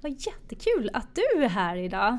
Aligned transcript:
Vad 0.00 0.12
jättekul 0.12 0.90
att 0.92 1.14
du 1.14 1.44
är 1.44 1.48
här 1.48 1.76
idag. 1.76 2.18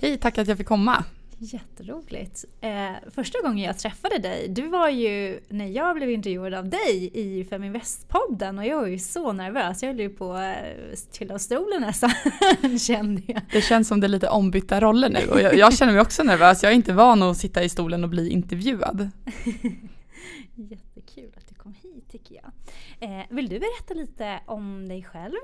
Hej, 0.00 0.18
tack 0.18 0.38
att 0.38 0.48
jag 0.48 0.58
fick 0.58 0.66
komma. 0.66 1.04
Jätteroligt. 1.38 2.44
Eh, 2.60 2.90
första 3.14 3.40
gången 3.42 3.64
jag 3.64 3.78
träffade 3.78 4.18
dig, 4.18 4.48
du 4.48 4.68
var 4.68 4.88
ju 4.88 5.40
när 5.48 5.66
jag 5.66 5.96
blev 5.96 6.10
intervjuad 6.10 6.54
av 6.54 6.68
dig 6.68 7.10
i 7.14 7.44
Feminvest-podden 7.44 8.58
och 8.58 8.66
jag 8.66 8.80
var 8.80 8.86
ju 8.86 8.98
så 8.98 9.32
nervös. 9.32 9.82
Jag 9.82 9.90
höll 9.90 10.00
ju 10.00 10.10
på 10.10 10.32
att 10.32 10.56
eh, 10.56 10.96
trilla 11.12 11.34
av 11.34 11.38
stolen 11.38 11.80
nästan, 11.80 12.10
kände 12.78 13.22
jag. 13.26 13.40
Det 13.52 13.60
känns 13.60 13.88
som 13.88 14.00
det 14.00 14.06
är 14.06 14.08
lite 14.08 14.28
ombytta 14.28 14.80
roller 14.80 15.08
nu 15.08 15.26
och 15.30 15.40
jag, 15.40 15.54
jag 15.54 15.74
känner 15.74 15.92
mig 15.92 16.02
också 16.02 16.22
nervös. 16.22 16.62
Jag 16.62 16.72
är 16.72 16.76
inte 16.76 16.92
van 16.92 17.22
att 17.22 17.36
sitta 17.36 17.62
i 17.62 17.68
stolen 17.68 18.04
och 18.04 18.10
bli 18.10 18.30
intervjuad. 18.30 19.10
Jättekul 20.54 21.30
att 21.36 21.48
du 21.48 21.54
kom 21.54 21.74
hit 21.82 22.10
tycker 22.12 22.34
jag. 22.34 22.52
Eh, 23.00 23.24
vill 23.30 23.48
du 23.48 23.58
berätta 23.58 23.94
lite 23.94 24.40
om 24.46 24.88
dig 24.88 25.02
själv? 25.02 25.34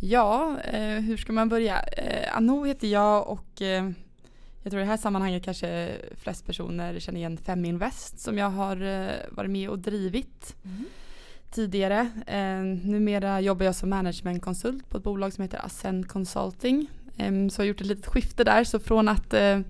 Ja, 0.00 0.60
eh, 0.60 1.00
hur 1.00 1.16
ska 1.16 1.32
man 1.32 1.48
börja? 1.48 1.80
Eh, 1.80 2.36
Anou 2.36 2.66
heter 2.66 2.88
jag 2.88 3.28
och 3.28 3.62
eh, 3.62 3.90
jag 4.62 4.70
tror 4.70 4.80
i 4.82 4.84
det 4.84 4.90
här 4.90 4.96
sammanhanget 4.96 5.44
kanske 5.44 5.96
flest 6.16 6.46
personer 6.46 6.98
känner 7.00 7.18
igen 7.18 7.36
Feminvest 7.36 8.20
som 8.20 8.38
jag 8.38 8.50
har 8.50 8.82
eh, 8.82 9.10
varit 9.30 9.50
med 9.50 9.68
och 9.68 9.78
drivit 9.78 10.56
mm. 10.64 10.84
tidigare. 11.50 12.10
Eh, 12.26 12.60
numera 12.88 13.40
jobbar 13.40 13.66
jag 13.66 13.74
som 13.74 13.90
managementkonsult 13.90 14.88
på 14.88 14.96
ett 14.96 15.02
bolag 15.04 15.32
som 15.32 15.42
heter 15.42 15.66
Ascend 15.66 16.08
Consulting. 16.08 16.90
Eh, 17.16 17.48
så 17.48 17.60
jag 17.60 17.64
har 17.64 17.68
gjort 17.68 17.80
ett 17.80 17.86
litet 17.86 18.06
skifte 18.06 18.44
där, 18.44 18.64
så 18.64 18.78
från 18.78 19.08
att 19.08 19.34
eh, 19.34 19.60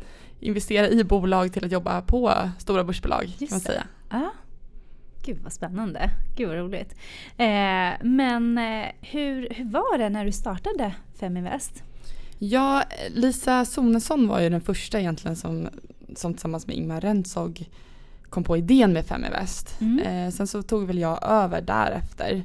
investera 0.40 0.88
i 0.88 1.04
bolag 1.04 1.52
till 1.52 1.64
att 1.64 1.72
jobba 1.72 2.02
på 2.02 2.50
stora 2.58 2.84
börsbolag 2.84 3.24
Just 3.24 3.38
kan 3.38 3.48
man 3.50 3.60
säga. 3.60 3.86
Ah. 4.08 4.30
Gud 5.26 5.38
vad 5.42 5.52
spännande, 5.52 6.10
gud 6.36 6.48
vad 6.48 6.56
roligt. 6.56 6.94
Eh, 7.36 8.06
men 8.06 8.58
eh, 8.58 8.86
hur, 9.00 9.48
hur 9.50 9.64
var 9.64 9.98
det 9.98 10.08
när 10.08 10.24
du 10.24 10.32
startade 10.32 10.94
Feminvest? 11.20 11.82
Ja, 12.38 12.82
Lisa 13.08 13.64
Sonesson 13.64 14.28
var 14.28 14.40
ju 14.40 14.50
den 14.50 14.60
första 14.60 15.00
egentligen 15.00 15.36
som, 15.36 15.68
som 16.16 16.32
tillsammans 16.34 16.66
med 16.66 16.76
Ingmar 16.76 17.00
Rentzog 17.00 17.68
kom 18.30 18.44
på 18.44 18.56
idén 18.56 18.92
med 18.92 19.06
Feminvest. 19.06 19.80
Mm. 19.80 19.98
Eh, 19.98 20.32
sen 20.32 20.46
så 20.46 20.62
tog 20.62 20.86
väl 20.86 20.98
jag 20.98 21.18
över 21.22 21.60
därefter. 21.60 22.42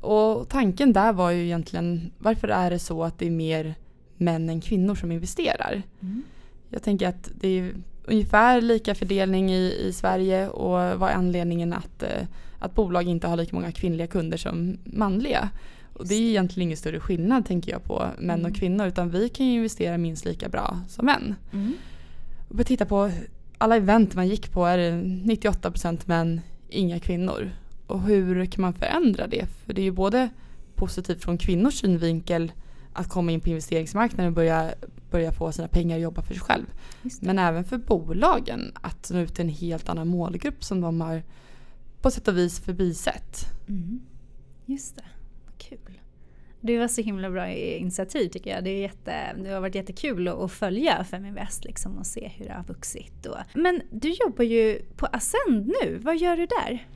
Och 0.00 0.48
tanken 0.48 0.92
där 0.92 1.12
var 1.12 1.30
ju 1.30 1.44
egentligen 1.44 2.12
varför 2.18 2.48
är 2.48 2.70
det 2.70 2.78
så 2.78 3.04
att 3.04 3.18
det 3.18 3.26
är 3.26 3.30
mer 3.30 3.74
män 4.16 4.48
än 4.48 4.60
kvinnor 4.60 4.94
som 4.94 5.12
investerar? 5.12 5.82
Mm. 6.00 6.22
Jag 6.68 6.82
tänker 6.82 7.08
att 7.08 7.30
det 7.40 7.48
är 7.48 7.74
ungefär 8.10 8.60
lika 8.60 8.94
fördelning 8.94 9.50
i, 9.52 9.86
i 9.86 9.92
Sverige 9.92 10.48
och 10.48 10.98
vad 10.98 11.10
är 11.10 11.14
anledningen 11.14 11.72
att, 11.72 12.02
eh, 12.02 12.26
att 12.58 12.74
bolag 12.74 13.08
inte 13.08 13.26
har 13.26 13.36
lika 13.36 13.56
många 13.56 13.72
kvinnliga 13.72 14.06
kunder 14.06 14.38
som 14.38 14.78
manliga? 14.84 15.50
Och 15.92 16.06
det 16.06 16.14
är 16.14 16.20
egentligen 16.20 16.66
ingen 16.66 16.76
större 16.76 17.00
skillnad 17.00 17.46
tänker 17.46 17.72
jag 17.72 17.84
på 17.84 18.06
män 18.18 18.40
och 18.40 18.48
mm. 18.48 18.54
kvinnor 18.54 18.86
utan 18.86 19.10
vi 19.10 19.28
kan 19.28 19.46
ju 19.46 19.52
investera 19.52 19.98
minst 19.98 20.24
lika 20.24 20.48
bra 20.48 20.80
som 20.88 21.06
män. 21.06 21.34
Mm. 21.52 21.72
Och 22.48 22.60
vi 22.60 22.64
tittar 22.64 22.84
på 22.84 23.10
alla 23.58 23.76
event 23.76 24.14
man 24.14 24.28
gick 24.28 24.52
på 24.52 24.64
är 24.64 24.78
det 24.78 24.90
98% 24.92 26.00
män, 26.04 26.40
inga 26.68 27.00
kvinnor. 27.00 27.50
Och 27.86 28.02
hur 28.02 28.46
kan 28.46 28.62
man 28.62 28.72
förändra 28.72 29.26
det? 29.26 29.46
För 29.46 29.72
det 29.72 29.80
är 29.80 29.84
ju 29.84 29.90
både 29.90 30.28
positivt 30.74 31.24
från 31.24 31.38
kvinnors 31.38 31.74
synvinkel 31.74 32.52
att 32.92 33.08
komma 33.08 33.32
in 33.32 33.40
på 33.40 33.48
investeringsmarknaden 33.48 34.26
och 34.26 34.32
börja, 34.32 34.74
börja 35.10 35.32
få 35.32 35.52
sina 35.52 35.68
pengar 35.68 35.96
och 35.96 36.02
jobba 36.02 36.22
för 36.22 36.34
sig 36.34 36.42
själv. 36.42 36.66
Men 37.20 37.38
även 37.38 37.64
för 37.64 37.78
bolagen 37.78 38.72
att 38.74 39.10
nå 39.10 39.18
ut 39.18 39.34
till 39.34 39.44
en 39.44 39.50
helt 39.50 39.88
annan 39.88 40.08
målgrupp 40.08 40.64
som 40.64 40.80
de 40.80 41.00
har 41.00 41.22
på 42.00 42.10
sätt 42.10 42.28
och 42.28 42.36
vis 42.36 42.60
förbisett. 42.60 43.46
Mm. 43.68 44.00
Just 44.66 44.96
det. 44.96 45.04
Kul. 45.58 46.00
Det 46.60 46.78
var 46.78 46.88
så 46.88 47.00
himla 47.00 47.30
bra 47.30 47.50
initiativ 47.52 48.28
tycker 48.28 48.50
jag. 48.50 48.64
Det, 48.64 48.70
är 48.70 48.80
jätte, 48.80 49.36
det 49.42 49.50
har 49.50 49.60
varit 49.60 49.74
jättekul 49.74 50.28
att 50.28 50.52
följa 50.52 51.04
Feminvest 51.04 51.64
liksom 51.64 51.98
och 51.98 52.06
se 52.06 52.32
hur 52.36 52.44
det 52.44 52.52
har 52.52 52.64
vuxit. 52.64 53.26
Och. 53.26 53.36
Men 53.54 53.82
du 53.90 54.08
jobbar 54.08 54.44
ju 54.44 54.82
på 54.96 55.06
Ascend 55.06 55.74
nu. 55.82 55.98
Vad 55.98 56.16
gör 56.16 56.36
du 56.36 56.46
där? 56.46 56.86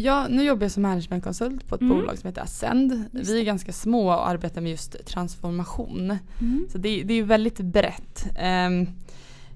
Ja, 0.00 0.26
nu 0.28 0.42
jobbar 0.44 0.64
jag 0.64 0.72
som 0.72 0.82
managementkonsult 0.82 1.68
på 1.68 1.74
ett 1.74 1.80
mm. 1.80 1.96
bolag 1.96 2.18
som 2.18 2.28
heter 2.28 2.42
Ascend. 2.42 3.04
Vi 3.12 3.40
är 3.40 3.44
ganska 3.44 3.72
små 3.72 4.06
och 4.06 4.28
arbetar 4.28 4.60
med 4.60 4.70
just 4.70 5.06
transformation. 5.06 6.18
Mm. 6.40 6.66
Så 6.72 6.78
det, 6.78 7.02
det 7.02 7.14
är 7.14 7.22
väldigt 7.22 7.60
brett. 7.60 8.26
Um, 8.26 8.88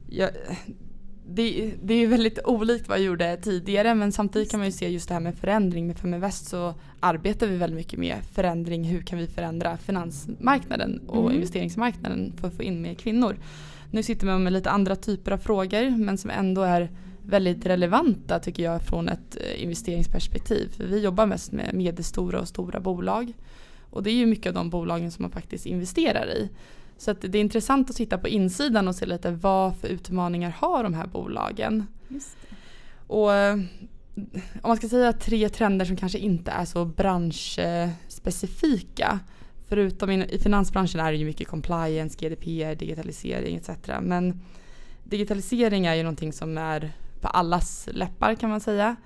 jag, 0.09 0.31
det, 1.29 1.75
det 1.83 1.95
är 1.95 2.07
väldigt 2.07 2.39
olikt 2.45 2.89
vad 2.89 2.99
jag 2.99 3.05
gjorde 3.05 3.37
tidigare 3.37 3.95
men 3.95 4.13
samtidigt 4.13 4.51
kan 4.51 4.61
man 4.61 4.67
ju 4.67 4.73
se 4.73 4.89
just 4.89 5.09
det 5.09 5.15
här 5.15 5.21
med 5.21 5.35
förändring. 5.35 5.87
Med 5.87 5.99
Feminvest 5.99 6.47
så 6.47 6.75
arbetar 7.01 7.47
vi 7.47 7.57
väldigt 7.57 7.77
mycket 7.77 7.99
med 7.99 8.17
förändring. 8.33 8.85
Hur 8.85 9.03
kan 9.03 9.19
vi 9.19 9.27
förändra 9.27 9.77
finansmarknaden 9.77 11.01
och 11.07 11.25
mm. 11.25 11.35
investeringsmarknaden 11.35 12.33
för 12.41 12.49
att 12.49 12.55
få 12.55 12.63
in 12.63 12.83
mer 12.83 12.95
kvinnor. 12.95 13.37
Nu 13.91 14.03
sitter 14.03 14.27
man 14.27 14.43
med 14.43 14.53
lite 14.53 14.71
andra 14.71 14.97
typer 14.97 15.33
av 15.33 15.39
frågor 15.39 15.91
men 15.91 16.19
som 16.19 16.31
ändå 16.31 16.63
är 16.63 16.91
väldigt 17.27 17.67
relevanta 17.67 18.39
tycker 18.39 18.63
jag 18.63 18.83
från 18.83 19.09
ett 19.09 19.37
eh, 19.41 19.63
investeringsperspektiv. 19.63 20.69
För 20.77 20.85
vi 20.85 21.01
jobbar 21.01 21.27
mest 21.27 21.53
med 21.53 21.75
medelstora 21.75 22.41
och 22.41 22.49
stora 22.49 22.81
bolag. 22.81 23.33
Och 23.91 24.03
det 24.03 24.11
är 24.11 24.15
ju 24.15 24.27
mycket 24.27 24.47
av 24.47 24.55
de 24.55 24.71
bolagen 24.71 25.11
som 25.11 25.23
man 25.23 25.31
faktiskt 25.31 25.67
investerar 25.67 26.27
i. 26.27 26.51
Så 26.97 27.13
det 27.13 27.39
är 27.39 27.41
intressant 27.41 27.91
att 27.91 27.97
titta 27.97 28.19
på 28.19 28.29
insidan 28.29 28.89
och 28.89 28.95
se 28.95 29.07
lite 29.07 29.31
vad 29.31 29.77
för 29.77 29.89
utmaningar 29.89 30.57
har 30.59 30.83
de 30.83 30.95
här 30.95 31.07
bolagen. 31.07 31.87
Och 33.07 33.35
eh, 33.35 33.59
om 34.63 34.69
man 34.69 34.77
ska 34.77 34.89
säga 34.89 35.13
tre 35.13 35.49
trender 35.49 35.85
som 35.85 35.97
kanske 35.97 36.19
inte 36.19 36.51
är 36.51 36.65
så 36.65 36.85
branschspecifika. 36.85 39.21
Förutom 39.69 40.11
i 40.11 40.39
finansbranschen 40.39 41.01
är 41.01 41.13
det 41.13 41.19
ju 41.19 41.25
mycket 41.25 41.49
compliance, 41.49 42.19
GDPR, 42.21 42.75
digitalisering 42.75 43.57
etc. 43.57 43.71
Men 44.01 44.41
digitalisering 45.05 45.87
är 45.87 45.95
ju 45.95 46.03
någonting 46.03 46.33
som 46.33 46.59
är 46.59 46.93
på 47.23 47.29
allas 47.29 47.89
läppar 47.93 48.35
kan 48.35 48.51
man 48.51 48.61
säga. 48.61 48.97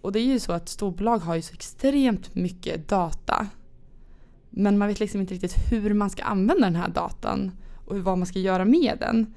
Och 0.00 0.12
det 0.12 0.18
är 0.18 0.24
ju 0.24 0.40
så 0.40 0.52
att 0.52 0.68
storbolag 0.68 1.18
har 1.18 1.34
ju 1.34 1.42
så 1.42 1.54
extremt 1.54 2.34
mycket 2.34 2.88
data. 2.88 3.46
Men 4.50 4.78
man 4.78 4.88
vet 4.88 5.00
liksom 5.00 5.20
inte 5.20 5.34
riktigt 5.34 5.72
hur 5.72 5.94
man 5.94 6.10
ska 6.10 6.22
använda 6.22 6.64
den 6.64 6.76
här 6.76 6.88
datan 6.88 7.52
och 7.86 7.98
vad 7.98 8.18
man 8.18 8.26
ska 8.26 8.38
göra 8.38 8.64
med 8.64 8.96
den. 9.00 9.34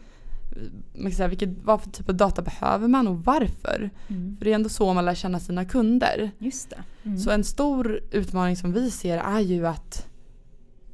Man 0.94 1.04
kan 1.04 1.12
säga, 1.12 1.28
vilket, 1.28 1.50
vad 1.64 1.82
för 1.82 1.90
typ 1.90 2.10
av 2.10 2.16
data 2.16 2.42
behöver 2.42 2.88
man 2.88 3.08
och 3.08 3.24
varför? 3.24 3.90
Mm. 4.08 4.38
För 4.38 4.46
det 4.46 4.52
är 4.52 4.56
ändå 4.56 4.70
så 4.70 4.94
man 4.94 5.06
lär 5.06 5.16
känna 5.16 5.40
sina 5.40 5.66
kunder. 5.66 6.32
Just 6.38 6.70
det. 6.70 6.84
Mm. 7.04 7.18
Så 7.18 7.30
en 7.32 7.44
stor 7.44 8.00
utmaning 8.12 8.56
som 8.56 8.74
vi 8.74 8.92
ser 8.92 9.18
är 9.18 9.40
ju 9.40 9.68
att 9.68 10.08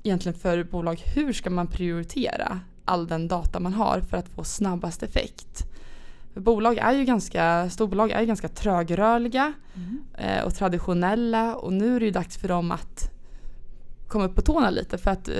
egentligen 0.03 0.39
för 0.39 0.63
bolag, 0.63 1.01
hur 1.15 1.33
ska 1.33 1.49
man 1.49 1.67
prioritera 1.67 2.59
all 2.85 3.07
den 3.07 3.27
data 3.27 3.59
man 3.59 3.73
har 3.73 4.01
för 4.01 4.17
att 4.17 4.29
få 4.29 4.43
snabbast 4.43 5.03
effekt? 5.03 5.68
Bolag 6.33 6.77
är 6.77 6.91
ju 6.91 7.05
ganska, 7.05 7.69
storbolag 7.69 8.11
är 8.11 8.21
ju 8.21 8.25
ganska 8.25 8.47
trögrörliga 8.47 9.53
mm. 9.75 10.03
eh, 10.17 10.43
och 10.45 10.55
traditionella 10.55 11.55
och 11.55 11.73
nu 11.73 11.95
är 11.95 11.99
det 11.99 12.05
ju 12.05 12.11
dags 12.11 12.37
för 12.37 12.47
dem 12.47 12.71
att 12.71 13.11
komma 14.07 14.25
upp 14.25 14.35
på 14.35 14.41
tårna 14.41 14.69
lite 14.69 14.97
för 14.97 15.11
att 15.11 15.29
eh, 15.29 15.35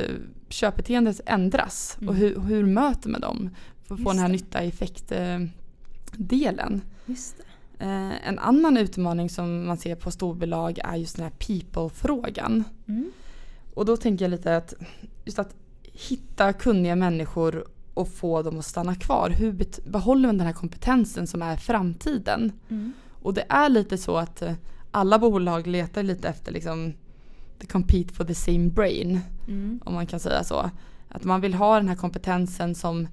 köpbeteendet 0.50 1.22
ändras 1.26 1.98
mm. 1.98 2.10
och 2.10 2.16
hur, 2.16 2.40
hur 2.40 2.66
möter 2.66 3.10
man 3.10 3.22
dem 3.22 3.50
för 3.84 3.96
att 3.96 4.04
få 4.04 4.10
den 4.10 4.20
här 4.20 4.28
nytta 4.28 4.60
effekt-delen. 4.60 6.82
Eh, 7.80 8.28
en 8.28 8.40
annan 8.40 8.78
utmaning 8.78 9.30
som 9.30 9.68
man 9.68 9.78
ser 9.78 9.96
på 9.96 10.12
storbolag 10.12 10.80
är 10.84 10.96
just 10.96 11.16
den 11.16 11.24
här 11.24 11.32
people-frågan. 11.32 12.64
Mm. 12.88 13.12
Och 13.74 13.86
då 13.86 13.98
tänker 13.98 14.26
jag 14.26 14.30
lite 14.30 14.58
att 14.58 14.74
just 15.26 15.40
att 15.40 15.56
hitta 15.84 16.54
kunniga 16.54 16.96
människor 16.96 17.66
och 18.00 18.08
få 18.08 18.42
dem 18.42 18.60
att 18.60 18.66
stanna 18.66 18.96
kvar. 18.96 19.30
Hur 19.30 19.66
behåller 19.90 20.28
man 20.28 20.38
den 20.38 20.48
här 20.48 20.54
kompetensen 20.54 21.28
som 21.28 21.42
är 21.42 21.56
framtiden? 21.56 22.52
Mm. 22.70 22.94
Och 23.22 23.34
det 23.34 23.46
är 23.50 23.70
lite 23.70 23.98
så 23.98 24.18
att 24.18 24.42
eh, 24.42 24.54
alla 24.92 25.20
bolag 25.20 25.68
letar 25.68 26.04
lite 26.04 26.30
efter 26.30 26.52
liksom 26.52 26.94
the 27.60 27.68
compete 27.68 28.14
for 28.14 28.26
the 28.26 28.36
same 28.36 28.70
brain. 28.70 29.20
Mm. 29.48 29.80
Om 29.86 29.94
man 29.94 30.06
kan 30.06 30.20
säga 30.20 30.44
så. 30.44 30.70
Att 31.10 31.24
man 31.24 31.42
vill 31.42 31.54
ha 31.54 31.76
den 31.76 31.88
här 31.88 31.96
kompetensen 31.96 32.76
som 32.76 33.08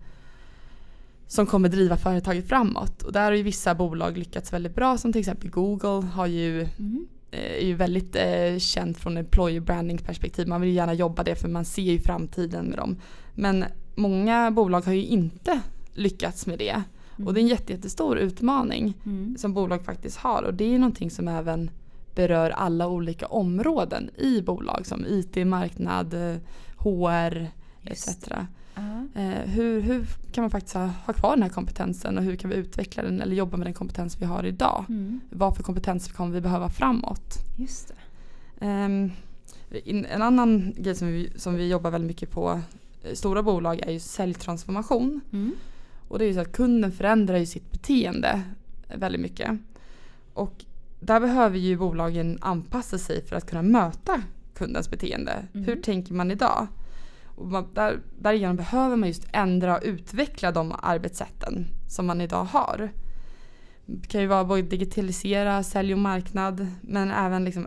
som 1.27 1.47
kommer 1.47 1.69
driva 1.69 1.97
företaget 1.97 2.49
framåt. 2.49 3.03
Och 3.03 3.13
där 3.13 3.25
har 3.25 3.33
ju 3.33 3.43
vissa 3.43 3.75
bolag 3.75 4.19
lyckats 4.19 4.53
väldigt 4.53 4.75
bra 4.75 4.99
som 4.99 5.13
till 5.13 5.21
exempel 5.21 5.51
Google 5.51 6.07
har 6.07 6.27
ju, 6.27 6.61
mm. 6.61 7.07
Eh, 7.37 7.63
är 7.63 7.67
ju 7.67 7.75
väldigt 7.75 8.17
eh, 8.17 8.59
känt 8.59 8.99
från 8.99 9.17
employer 9.17 9.61
branding 9.61 9.99
perspektiv. 9.99 10.49
Man 10.49 10.61
vill 10.61 10.75
gärna 10.75 10.95
jobba 10.95 11.23
det 11.23 11.35
för 11.35 11.49
man 11.49 11.65
ser 11.65 11.83
ju 11.83 12.01
framtiden 12.01 12.67
med 12.67 12.79
dem. 12.79 12.97
Men 13.35 13.65
många 13.95 14.51
bolag 14.51 14.81
har 14.81 14.93
ju 14.93 15.05
inte 15.05 15.61
lyckats 15.93 16.47
med 16.47 16.59
det. 16.59 16.83
Mm. 17.17 17.27
Och 17.27 17.35
det 17.35 17.41
är 17.41 17.43
en 17.43 17.49
jätte, 17.49 17.73
jättestor 17.73 18.19
utmaning 18.19 18.95
mm. 19.07 19.37
som 19.39 19.55
bolag 19.55 19.85
faktiskt 19.85 20.17
har. 20.17 20.43
Och 20.43 20.55
det 20.55 20.75
är 20.75 20.79
någonting 20.79 21.11
som 21.11 21.29
även 21.29 21.71
berör 22.15 22.51
alla 22.51 22.89
olika 22.89 23.27
områden 23.27 24.11
i 24.17 24.43
bolag 24.43 24.87
som 24.87 25.05
IT, 25.09 25.47
marknad, 25.47 26.15
HR 26.77 27.51
etc. 27.85 28.29
Uh-huh. 28.77 29.47
hur, 29.47 29.81
hur 29.81 30.07
kan 30.33 30.43
man 30.43 30.51
faktiskt 30.51 30.75
ha, 30.75 30.87
ha, 30.87 31.13
kvar 31.13 31.31
den 31.31 31.43
här 31.43 31.51
kompetensen 31.51 32.19
och 32.19 32.25
hur 32.25 32.37
kan 32.37 32.51
vi 32.51 32.57
utveckla 32.57 33.03
den 33.03 33.21
eller 33.21 33.37
jobba 33.37 33.57
med 33.57 33.67
den 33.67 33.75
kompetens 33.75 34.21
vi 34.21 34.25
har 34.25 34.47
idag? 34.47 34.85
Mm. 34.89 35.21
Vad 35.31 35.57
för 35.57 35.63
kompetens 35.63 36.13
kommer 36.13 36.35
vi 36.35 36.41
behöva 36.41 36.69
framåt? 36.69 37.39
Just 37.57 37.93
um, 38.61 39.13
En 39.85 40.23
annan 40.23 40.75
grej 40.77 40.95
som 40.95 41.09
vi, 41.09 41.31
som 41.37 41.55
vi 41.55 41.69
jobbar 41.69 41.91
väldigt 41.91 42.09
mycket 42.09 42.31
på 42.31 42.61
eh, 43.03 43.15
stora 43.15 43.43
bolag 43.43 43.81
är 43.81 43.93
ju 43.93 44.01
säljtransformation. 44.01 45.21
Mm. 45.33 45.55
Och 46.09 46.19
det 46.19 46.25
är 46.25 46.29
ju 46.29 46.35
så 46.35 46.41
att 46.41 46.53
kunden 46.53 46.93
förändrar 46.93 47.37
ju 47.37 47.47
sitt 47.47 47.73
beteende 47.73 48.43
väldigt 48.95 49.21
mycket. 49.21 49.59
Och 50.35 50.65
där 51.01 51.21
behöver 51.21 51.59
ju 51.59 51.77
bolagen 51.77 52.39
anpassa 52.41 52.99
sig 52.99 53.25
för 53.25 53.37
att 53.37 53.47
kunna 53.47 53.63
möta 53.63 54.23
kundens 54.55 54.91
beteende. 54.91 55.47
Mm. 55.53 55.67
Hur 55.67 55.77
tänker 55.83 56.15
man 56.15 56.31
idag? 56.31 56.67
Och 57.37 57.47
man, 57.47 57.69
där, 57.75 58.01
därigenom 58.19 58.57
behöver 58.57 58.97
man 58.97 59.09
just 59.09 59.27
ändra 59.33 59.77
och 59.77 59.83
utveckla 59.85 60.53
de 60.53 60.75
arbetssätten 60.83 61.67
som 61.89 62.07
man 62.07 62.21
idag 62.21 62.45
har. 62.45 62.91
Det 63.87 64.09
kan 64.09 64.21
ju 64.21 64.27
vara 64.27 64.45
både 64.45 64.63
digitalisera, 64.63 65.63
sälj 65.63 65.93
och 65.93 65.99
marknad 65.99 66.67
men 66.81 67.11
även 67.11 67.45
liksom 67.45 67.67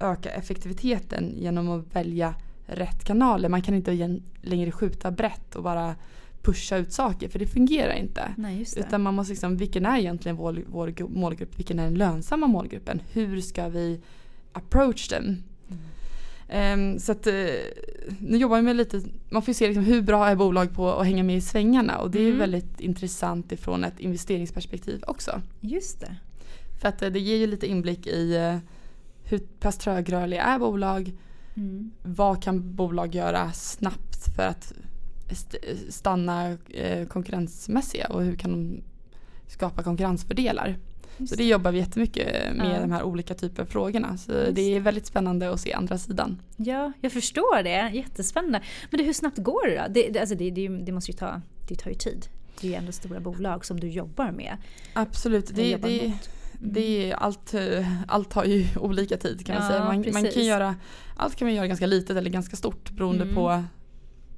öka 0.00 0.30
effektiviteten 0.30 1.34
genom 1.36 1.70
att 1.70 1.96
välja 1.96 2.34
rätt 2.66 3.04
kanaler. 3.04 3.48
Man 3.48 3.62
kan 3.62 3.74
inte 3.74 4.20
längre 4.42 4.72
skjuta 4.72 5.10
brett 5.10 5.56
och 5.56 5.62
bara 5.62 5.94
pusha 6.42 6.76
ut 6.76 6.92
saker 6.92 7.28
för 7.28 7.38
det 7.38 7.46
fungerar 7.46 7.92
inte. 7.92 8.34
Nej, 8.36 8.64
det. 8.74 8.80
Utan 8.80 9.02
man 9.02 9.14
måste 9.14 9.32
liksom, 9.32 9.56
vilken 9.56 9.86
är 9.86 9.98
egentligen 9.98 10.36
vår, 10.36 10.64
vår 10.66 11.08
målgrupp? 11.08 11.58
Vilken 11.58 11.78
är 11.78 11.84
den 11.84 11.94
lönsamma 11.94 12.46
målgruppen? 12.46 13.02
Hur 13.12 13.40
ska 13.40 13.68
vi 13.68 14.00
approach 14.52 15.08
den? 15.08 15.24
Mm. 15.24 15.82
Um, 16.52 16.98
så 16.98 17.12
att, 17.12 17.26
uh, 17.26 17.32
nu 18.20 18.36
jobbar 18.38 18.56
vi 18.56 18.62
med 18.62 18.76
lite, 18.76 19.02
man 19.28 19.42
får 19.42 19.52
se 19.52 19.66
liksom 19.66 19.84
hur 19.84 20.02
bra 20.02 20.28
är 20.28 20.36
bolag 20.36 20.74
på 20.74 20.92
att 20.92 21.06
hänga 21.06 21.22
med 21.22 21.36
i 21.36 21.40
svängarna 21.40 21.98
och 21.98 22.10
det 22.10 22.20
är 22.20 22.26
mm. 22.26 22.38
väldigt 22.38 22.80
intressant 22.80 23.52
ifrån 23.52 23.84
ett 23.84 24.00
investeringsperspektiv 24.00 25.04
också. 25.06 25.42
Just 25.60 26.00
det. 26.00 26.16
För 26.80 26.88
att 26.88 27.02
uh, 27.02 27.08
det 27.08 27.20
ger 27.20 27.36
ju 27.36 27.46
lite 27.46 27.66
inblick 27.66 28.06
i 28.06 28.36
uh, 28.36 28.58
hur 29.30 29.38
pass 29.38 29.78
trögrörliga 29.78 30.42
är 30.42 30.58
bolag? 30.58 31.12
Mm. 31.56 31.90
Vad 32.02 32.42
kan 32.42 32.74
bolag 32.74 33.14
göra 33.14 33.52
snabbt 33.52 34.34
för 34.36 34.42
att 34.42 34.72
stanna 35.88 36.56
eh, 36.68 37.06
konkurrensmässiga 37.06 38.06
och 38.08 38.22
hur 38.22 38.36
kan 38.36 38.50
de 38.50 38.82
skapa 39.46 39.82
konkurrensfördelar. 39.82 40.76
Just 41.18 41.30
så 41.30 41.36
det 41.36 41.44
jobbar 41.44 41.72
vi 41.72 41.78
jättemycket 41.78 42.56
med 42.56 42.76
ja. 42.76 42.80
de 42.80 42.92
här 42.92 43.02
olika 43.02 43.34
typer 43.34 43.62
av 43.62 43.66
frågorna. 43.66 44.16
Så 44.16 44.32
Just 44.32 44.54
det 44.54 44.76
är 44.76 44.80
väldigt 44.80 45.06
spännande 45.06 45.50
att 45.50 45.60
se 45.60 45.72
andra 45.72 45.98
sidan. 45.98 46.42
Ja, 46.56 46.92
jag 47.00 47.12
förstår 47.12 47.62
det. 47.62 47.90
Jättespännande. 47.94 48.60
Men 48.90 48.98
det, 48.98 49.04
hur 49.04 49.12
snabbt 49.12 49.38
går 49.38 49.66
det 49.66 49.76
då? 49.76 49.84
Det, 49.88 50.08
det, 50.08 50.20
alltså 50.20 50.34
det, 50.34 50.50
det, 50.50 50.92
måste 50.92 51.10
ju 51.10 51.16
ta, 51.18 51.40
det 51.68 51.74
tar 51.74 51.90
ju 51.90 51.96
tid. 51.96 52.26
Det 52.60 52.66
är 52.66 52.70
ju 52.70 52.76
ändå 52.76 52.92
stora 52.92 53.20
bolag 53.20 53.64
som 53.64 53.80
du 53.80 53.88
jobbar 53.88 54.30
med. 54.30 54.56
Absolut. 54.92 55.46
Det, 55.46 55.76
det, 55.76 56.00
mm. 56.04 56.18
det 56.60 57.10
är 57.10 57.14
allt, 57.14 57.54
allt 58.08 58.30
tar 58.30 58.44
ju 58.44 58.66
olika 58.76 59.16
tid 59.16 59.46
kan 59.46 59.54
man 59.56 59.64
ja, 59.64 59.70
säga. 59.70 59.84
Man, 59.84 60.22
man, 60.22 60.32
kan 60.32 60.44
göra, 60.44 60.74
allt 61.16 61.36
kan 61.36 61.46
man 61.46 61.54
göra 61.54 61.66
ganska 61.66 61.86
litet 61.86 62.16
eller 62.16 62.30
ganska 62.30 62.56
stort 62.56 62.90
beroende 62.90 63.22
mm. 63.22 63.34
på 63.34 63.62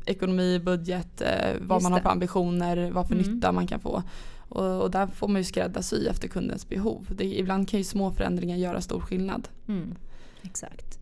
ekonomi, 0.06 0.58
budget, 0.58 1.20
eh, 1.20 1.28
vad 1.60 1.76
Just 1.76 1.82
man 1.82 1.92
har 1.92 2.00
för 2.00 2.10
ambitioner, 2.10 2.90
vad 2.90 3.08
för 3.08 3.14
mm. 3.14 3.34
nytta 3.34 3.52
man 3.52 3.66
kan 3.66 3.80
få. 3.80 4.02
Och, 4.50 4.82
och, 4.82 4.90
där 4.90 5.06
får 5.06 5.28
man 5.28 5.36
ju 5.36 5.44
skräddarsy 5.44 6.06
efter 6.06 6.28
kundens 6.28 6.68
behov. 6.68 7.06
Det, 7.16 7.24
ibland 7.24 7.68
kan 7.68 7.80
ju 7.80 7.84
små 7.84 8.10
förändringar 8.10 8.56
göra 8.56 8.80
stor 8.80 9.00
skillnad. 9.00 9.48
Mm. 9.68 9.94
Exakt. 10.42 10.98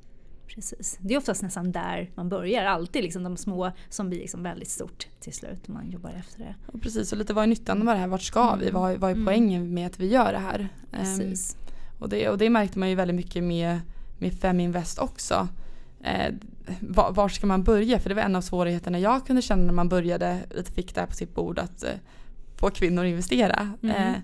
Precis. 0.46 0.98
Det 1.00 1.14
är 1.14 1.18
oftast 1.18 1.42
nästan 1.42 1.72
där 1.72 2.10
man 2.14 2.28
börjar. 2.28 2.64
Alltid 2.64 3.02
liksom 3.02 3.22
de 3.22 3.36
små 3.36 3.72
som 3.88 4.08
blir 4.08 4.18
liksom 4.18 4.42
väldigt 4.42 4.70
stort 4.70 5.06
till 5.20 5.32
slut. 5.32 5.68
Man 5.68 5.90
jobbar 5.90 6.10
efter 6.10 6.38
det. 6.38 6.54
Och 6.66 6.82
precis, 6.82 7.12
och 7.12 7.18
lite 7.18 7.32
vad 7.32 7.44
är 7.44 7.48
nyttan 7.48 7.78
med 7.78 7.94
det 7.94 7.98
här? 7.98 8.06
Vart 8.06 8.22
ska 8.22 8.48
mm. 8.48 8.58
vi? 8.60 8.70
Vad, 8.70 8.96
vad 8.96 9.10
är 9.10 9.14
mm. 9.14 9.26
poängen 9.26 9.74
med 9.74 9.86
att 9.86 10.00
vi 10.00 10.06
gör 10.06 10.32
det 10.32 10.38
här? 10.38 10.68
Precis. 10.90 11.56
Um, 11.56 12.02
och, 12.02 12.08
det, 12.08 12.28
och 12.28 12.38
det 12.38 12.50
märkte 12.50 12.78
man 12.78 12.88
ju 12.88 12.94
väldigt 12.94 13.16
mycket 13.16 13.44
med, 13.44 13.80
med 14.18 14.32
Feminvest 14.32 14.98
också 14.98 15.48
eh, 16.00 16.34
var, 16.80 17.12
var, 17.12 17.28
ska 17.28 17.46
man 17.46 17.62
börja? 17.62 17.98
För 17.98 18.08
det 18.08 18.14
var 18.14 18.22
en 18.22 18.36
av 18.36 18.40
svårigheterna 18.40 18.98
jag 18.98 19.26
kunde 19.26 19.42
känna 19.42 19.62
när 19.62 19.72
man 19.72 19.88
började, 19.88 20.38
lite 20.50 20.72
fick 20.72 20.94
det 20.94 21.00
här 21.00 21.08
på 21.08 21.14
sitt 21.14 21.34
bord, 21.34 21.58
att 21.58 21.84
få 22.58 22.70
kvinnor 22.70 23.04
att 23.04 23.08
investera. 23.08 23.72
Mm. 23.82 24.14
Eh, 24.14 24.20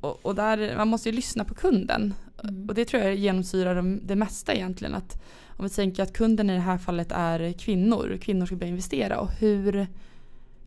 och, 0.00 0.26
och, 0.26 0.34
där, 0.34 0.76
man 0.76 0.88
måste 0.88 1.08
ju 1.08 1.14
lyssna 1.14 1.44
på 1.44 1.54
kunden. 1.54 2.14
Mm. 2.44 2.68
Och 2.68 2.74
det 2.74 2.84
tror 2.84 3.02
jag 3.02 3.14
genomsyrar 3.14 3.98
det 4.02 4.16
mesta 4.16 4.54
egentligen. 4.54 4.94
Att 4.94 5.22
om 5.46 5.64
vi 5.64 5.70
tänker 5.70 6.02
att 6.02 6.12
kunden 6.12 6.50
i 6.50 6.54
det 6.54 6.60
här 6.60 6.78
fallet 6.78 7.12
är 7.12 7.52
kvinnor, 7.52 8.18
kvinnor 8.20 8.46
ska 8.46 8.56
börja 8.56 8.70
investera 8.70 9.20
och 9.20 9.30
hur, 9.30 9.86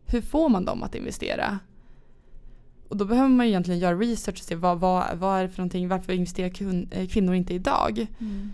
hur 0.06 0.20
får 0.20 0.48
man 0.48 0.64
dem 0.64 0.82
att 0.82 0.94
investera? 0.94 1.58
Och 2.88 2.96
då 2.96 3.04
behöver 3.04 3.28
man 3.28 3.46
egentligen 3.46 3.80
göra 3.80 3.96
research 3.96 4.38
och 4.40 4.44
se 4.44 4.54
vad, 4.54 4.80
vad, 4.80 5.18
vad 5.18 5.38
är 5.38 5.42
det 5.42 5.48
för 5.48 5.58
någonting, 5.58 5.88
varför 5.88 6.12
investerar 6.12 6.86
eh, 6.90 7.08
kvinnor 7.08 7.34
inte 7.34 7.54
idag? 7.54 8.06
Mm. 8.20 8.52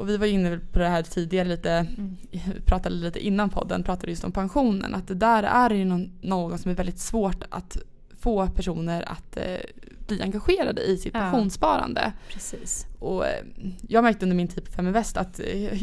Och 0.00 0.08
vi 0.08 0.16
var 0.16 0.26
inne 0.26 0.58
på 0.72 0.78
det 0.78 0.88
här 0.88 1.02
tidigare 1.02 1.48
lite, 1.48 1.70
mm. 1.70 2.16
pratade 2.64 2.94
lite 2.94 3.26
innan 3.26 3.50
podden, 3.50 3.82
pratade 3.82 4.10
just 4.10 4.24
om 4.24 4.32
pensionen. 4.32 4.94
Att 4.94 5.08
det 5.08 5.14
där 5.14 5.42
är 5.42 5.70
ju 5.70 5.84
någon, 5.84 6.12
något 6.20 6.60
som 6.60 6.70
är 6.70 6.74
väldigt 6.74 6.98
svårt 6.98 7.44
att 7.48 7.76
få 8.20 8.46
personer 8.46 9.08
att 9.08 9.36
eh, 9.36 9.60
bli 10.06 10.22
engagerade 10.22 10.82
i 10.82 10.96
sitt 10.96 11.14
ja. 11.14 11.20
pensionssparande. 11.20 12.12
Precis. 12.28 12.86
Och 12.98 13.26
eh, 13.26 13.44
jag 13.88 14.04
märkte 14.04 14.24
under 14.24 14.36
min 14.36 14.48
tid 14.48 14.64
på 14.64 14.72
Feminvest 14.72 15.16
att 15.16 15.40
eh, 15.40 15.78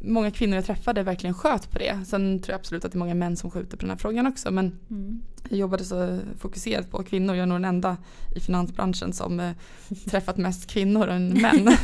många 0.00 0.30
kvinnor 0.30 0.54
jag 0.56 0.64
träffade 0.64 1.02
verkligen 1.02 1.34
sköt 1.34 1.70
på 1.70 1.78
det. 1.78 1.98
Sen 2.06 2.38
tror 2.38 2.52
jag 2.52 2.58
absolut 2.58 2.84
att 2.84 2.92
det 2.92 2.96
är 2.96 2.98
många 2.98 3.14
män 3.14 3.36
som 3.36 3.50
skjuter 3.50 3.76
på 3.76 3.80
den 3.80 3.90
här 3.90 3.96
frågan 3.96 4.26
också. 4.26 4.50
Men 4.50 4.78
mm. 4.90 5.20
jag 5.48 5.58
jobbade 5.58 5.84
så 5.84 6.18
fokuserat 6.38 6.90
på 6.90 7.02
kvinnor. 7.02 7.34
Jag 7.34 7.42
är 7.42 7.46
nog 7.46 7.56
den 7.56 7.64
enda 7.64 7.96
i 8.36 8.40
finansbranschen 8.40 9.12
som 9.12 9.40
eh, 9.40 9.50
träffat 10.06 10.36
mest 10.36 10.66
kvinnor 10.66 11.08
än 11.08 11.28
män. 11.28 11.64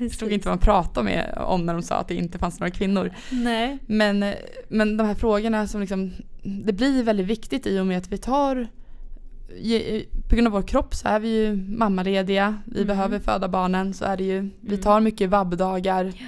jag 0.00 0.10
förstod 0.10 0.32
inte 0.32 0.48
vad 0.48 0.56
man 0.56 0.64
pratade 0.64 1.04
med 1.04 1.38
om 1.46 1.66
när 1.66 1.72
de 1.72 1.82
sa 1.82 1.94
att 1.94 2.08
det 2.08 2.14
inte 2.14 2.38
fanns 2.38 2.60
några 2.60 2.70
kvinnor. 2.70 3.10
Nej. 3.30 3.78
Men, 3.86 4.22
eh, 4.22 4.34
men 4.68 4.96
de 4.96 5.06
här 5.06 5.14
frågorna 5.14 5.66
som 5.66 5.80
liksom, 5.80 6.12
det 6.42 6.72
blir 6.72 7.02
väldigt 7.02 7.26
viktigt 7.26 7.66
i 7.66 7.78
och 7.78 7.86
med 7.86 7.98
att 7.98 8.12
vi 8.12 8.18
tar 8.18 8.68
på 10.28 10.34
grund 10.34 10.46
av 10.46 10.52
vår 10.52 10.62
kropp 10.62 10.94
så 10.94 11.08
är 11.08 11.20
vi 11.20 11.28
ju 11.28 11.56
mammalediga. 11.56 12.62
Vi 12.64 12.76
mm. 12.82 12.86
behöver 12.86 13.18
föda 13.18 13.48
barnen. 13.48 13.94
Så 13.94 14.04
är 14.04 14.16
det 14.16 14.24
ju. 14.24 14.40
Vi 14.60 14.68
mm. 14.68 14.80
tar 14.80 15.00
mycket 15.00 15.30
vabbdagar. 15.30 16.04
Ja. 16.04 16.26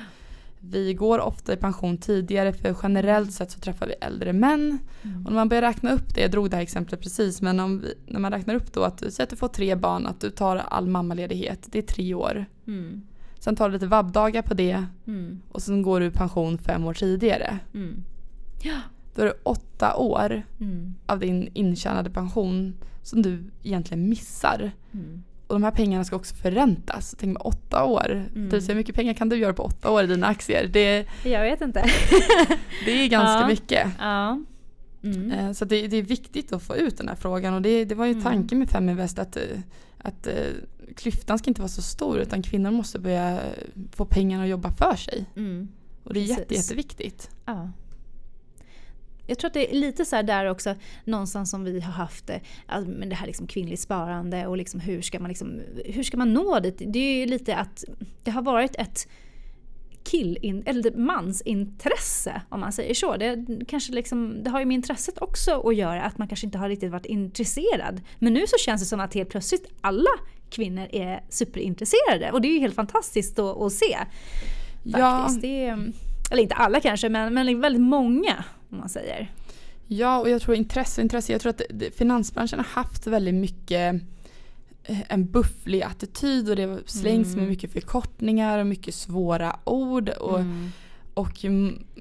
Vi 0.61 0.95
går 0.95 1.19
ofta 1.19 1.53
i 1.53 1.57
pension 1.57 1.99
tidigare 1.99 2.53
för 2.53 2.77
generellt 2.83 3.33
sett 3.33 3.51
så 3.51 3.61
träffar 3.61 3.87
vi 3.87 3.93
äldre 3.93 4.33
män. 4.33 4.79
Mm. 5.03 5.27
Och 5.27 5.33
när 5.33 5.39
man 5.39 5.49
börjar 5.49 5.63
räkna 5.63 5.93
upp 5.93 6.15
det, 6.15 6.21
jag 6.21 6.31
drog 6.31 6.51
det 6.51 6.57
här 6.57 6.63
exemplet 6.63 7.01
precis, 7.01 7.43
men 7.43 7.61
om 7.61 7.81
vi, 7.81 7.95
när 8.07 8.21
man 8.21 8.33
räknar 8.33 8.55
upp 8.55 8.73
då 8.73 8.85
att 8.85 8.99
du 8.99 9.11
säger 9.11 9.23
att 9.23 9.31
du 9.31 9.37
får 9.37 9.49
tre 9.49 9.75
barn, 9.75 10.07
att 10.07 10.21
du 10.21 10.31
tar 10.31 10.57
all 10.57 10.87
mammaledighet, 10.87 11.69
det 11.71 11.79
är 11.79 11.83
tre 11.83 12.15
år. 12.15 12.47
Mm. 12.67 13.03
Sen 13.39 13.57
tar 13.57 13.69
du 13.69 13.73
lite 13.73 13.87
vabbdagar 13.87 14.43
på 14.43 14.55
det 14.55 14.85
mm. 15.07 15.41
och 15.49 15.63
sen 15.63 15.83
går 15.83 16.01
du 16.01 16.07
i 16.07 16.11
pension 16.11 16.59
fem 16.59 16.85
år 16.85 16.95
tidigare. 16.95 17.59
Mm. 17.75 18.05
Ja. 18.63 18.77
Då 19.15 19.23
är 19.23 19.27
det 19.27 19.35
åtta 19.43 19.97
år 19.97 20.43
mm. 20.61 20.95
av 21.07 21.19
din 21.19 21.49
intjänade 21.55 22.11
pension 22.11 22.75
som 23.03 23.23
du 23.23 23.45
egentligen 23.63 24.09
missar. 24.09 24.73
Och 25.51 25.57
de 25.57 25.63
här 25.63 25.71
pengarna 25.71 26.05
ska 26.05 26.17
också 26.17 26.35
förräntas. 26.35 27.15
Tänk 27.19 27.33
med 27.33 27.43
åtta 27.45 27.85
år. 27.85 28.29
Mm. 28.35 28.51
Hur 28.69 28.75
mycket 28.75 28.95
pengar 28.95 29.15
kan 29.15 29.29
du 29.29 29.37
göra 29.37 29.53
på 29.53 29.63
åtta 29.63 29.91
år 29.91 30.05
i 30.05 30.07
dina 30.07 30.27
aktier? 30.27 30.67
Det, 30.73 31.07
jag 31.25 31.43
vet 31.43 31.61
inte. 31.61 31.85
det 32.85 32.91
är 32.91 33.09
ganska 33.09 33.41
ja. 33.41 33.47
mycket. 33.47 33.89
Ja. 33.99 34.41
Mm. 35.03 35.31
Eh, 35.31 35.53
så 35.53 35.65
det, 35.65 35.89
det, 35.89 35.97
är 35.97 36.03
viktigt 36.03 36.53
att 36.53 36.63
få 36.63 36.77
ut 36.77 36.99
den 36.99 37.09
här 37.09 37.15
frågan 37.15 37.55
och 37.55 37.63
det, 37.63 37.85
det 37.85 37.95
var 37.95 38.07
ju 38.07 38.13
mm. 38.13 38.25
tanken 38.25 38.59
med 38.59 38.71
Feminvest 38.71 39.19
att, 39.19 39.37
eh, 39.37 39.43
att 39.99 40.27
uh, 40.27 40.33
klyftan 40.97 41.39
ska 41.39 41.51
inte 41.51 41.61
vara 41.61 41.69
så 41.69 41.83
stor 41.83 42.19
utan 42.19 42.43
kvinnor 42.43 42.71
måste 42.71 42.99
börja 42.99 43.39
få 43.93 44.05
pengarna 44.05 44.43
att 44.43 44.49
jobba 44.49 44.71
för 44.71 44.97
sig. 44.97 45.27
Mm. 45.37 45.69
Och 46.05 46.15
det 46.15 46.21
är 46.21 46.25
jätte, 46.25 46.55
jätteviktigt. 46.55 47.31
Ja 47.47 47.71
jag 49.31 49.39
tror 49.39 49.49
att 49.49 49.55
det 49.55 49.71
är 49.71 49.75
lite 49.75 50.05
så 50.05 50.23
där 50.23 50.47
också 50.47 50.75
någonstans 51.05 51.51
som 51.51 51.65
vi 51.65 51.81
har 51.81 51.93
haft 51.93 52.27
det, 52.27 52.41
med 52.87 53.09
det 53.09 53.15
här 53.15 53.27
liksom 53.27 53.47
kvinnligt 53.47 53.81
sparande 53.81 54.47
och 54.47 54.57
liksom 54.57 54.81
hur, 54.81 55.03
ska 55.03 55.21
man 55.21 55.29
liksom, 55.29 55.61
hur 55.85 56.03
ska 56.03 56.17
man 56.17 56.33
nå 56.33 56.61
dit? 56.61 56.83
Det 56.87 56.99
är 56.99 57.21
ju 57.21 57.27
lite 57.27 57.57
att 57.57 57.85
det 58.25 58.31
har 58.31 58.43
varit 58.43 58.77
ett 58.77 59.09
kill 60.05 60.63
eller 60.67 60.97
mansintresse 60.97 62.43
om 62.49 62.61
man 62.61 62.73
säger 62.73 62.95
så. 62.95 63.17
Det, 63.17 63.47
kanske 63.69 63.93
liksom, 63.93 64.43
det 64.43 64.51
har 64.51 64.61
ju 64.61 64.67
med 64.67 64.75
intresset 64.75 65.23
också 65.23 65.69
att 65.69 65.77
göra, 65.77 66.03
att 66.03 66.19
man 66.19 66.29
kanske 66.29 66.47
inte 66.47 66.59
har 66.59 66.69
riktigt 66.69 66.93
varit 66.93 67.07
intresserad. 67.07 68.01
Men 68.19 68.35
nu 68.35 68.47
så 68.47 68.57
känns 68.59 68.83
det 68.83 68.87
som 68.87 69.01
att 69.01 69.15
helt 69.15 69.29
plötsligt 69.29 69.67
alla 69.81 70.11
kvinnor 70.51 70.89
är 70.93 71.25
superintresserade 71.29 72.31
och 72.33 72.41
det 72.41 72.49
är 72.49 72.53
ju 72.53 72.59
helt 72.59 72.75
fantastiskt 72.75 73.39
att, 73.39 73.63
att 73.63 73.73
se. 73.73 73.97
Faktiskt. 73.97 74.99
Ja. 74.99 75.29
Det 75.41 75.67
är, 75.67 75.93
eller 76.31 76.43
inte 76.43 76.55
alla 76.55 76.81
kanske, 76.81 77.09
men, 77.09 77.35
men 77.35 77.61
väldigt 77.61 77.83
många 77.83 78.45
om 78.71 78.79
man 78.79 78.89
säger. 78.89 79.31
Ja, 79.87 80.19
och 80.19 80.31
jag 80.31 80.43
tror 80.43 80.57
intresse 80.57 81.03
intresse. 81.03 81.33
Jag 81.33 81.41
tror 81.41 81.51
att 81.51 81.63
finansbranschen 81.95 82.59
har 82.59 82.67
haft 82.67 83.07
väldigt 83.07 83.35
mycket 83.35 84.03
eh, 84.85 85.01
en 85.09 85.27
bufflig 85.27 85.83
attityd 85.83 86.51
och 86.51 86.57
det 86.57 86.79
slängs 86.87 87.29
mm. 87.29 87.41
med 87.41 87.49
mycket 87.49 87.73
förkortningar 87.73 88.59
och 88.59 88.67
mycket 88.67 88.95
svåra 88.95 89.57
ord. 89.65 90.09
Och, 90.09 90.41
mm. 90.41 90.71
och 91.15 91.45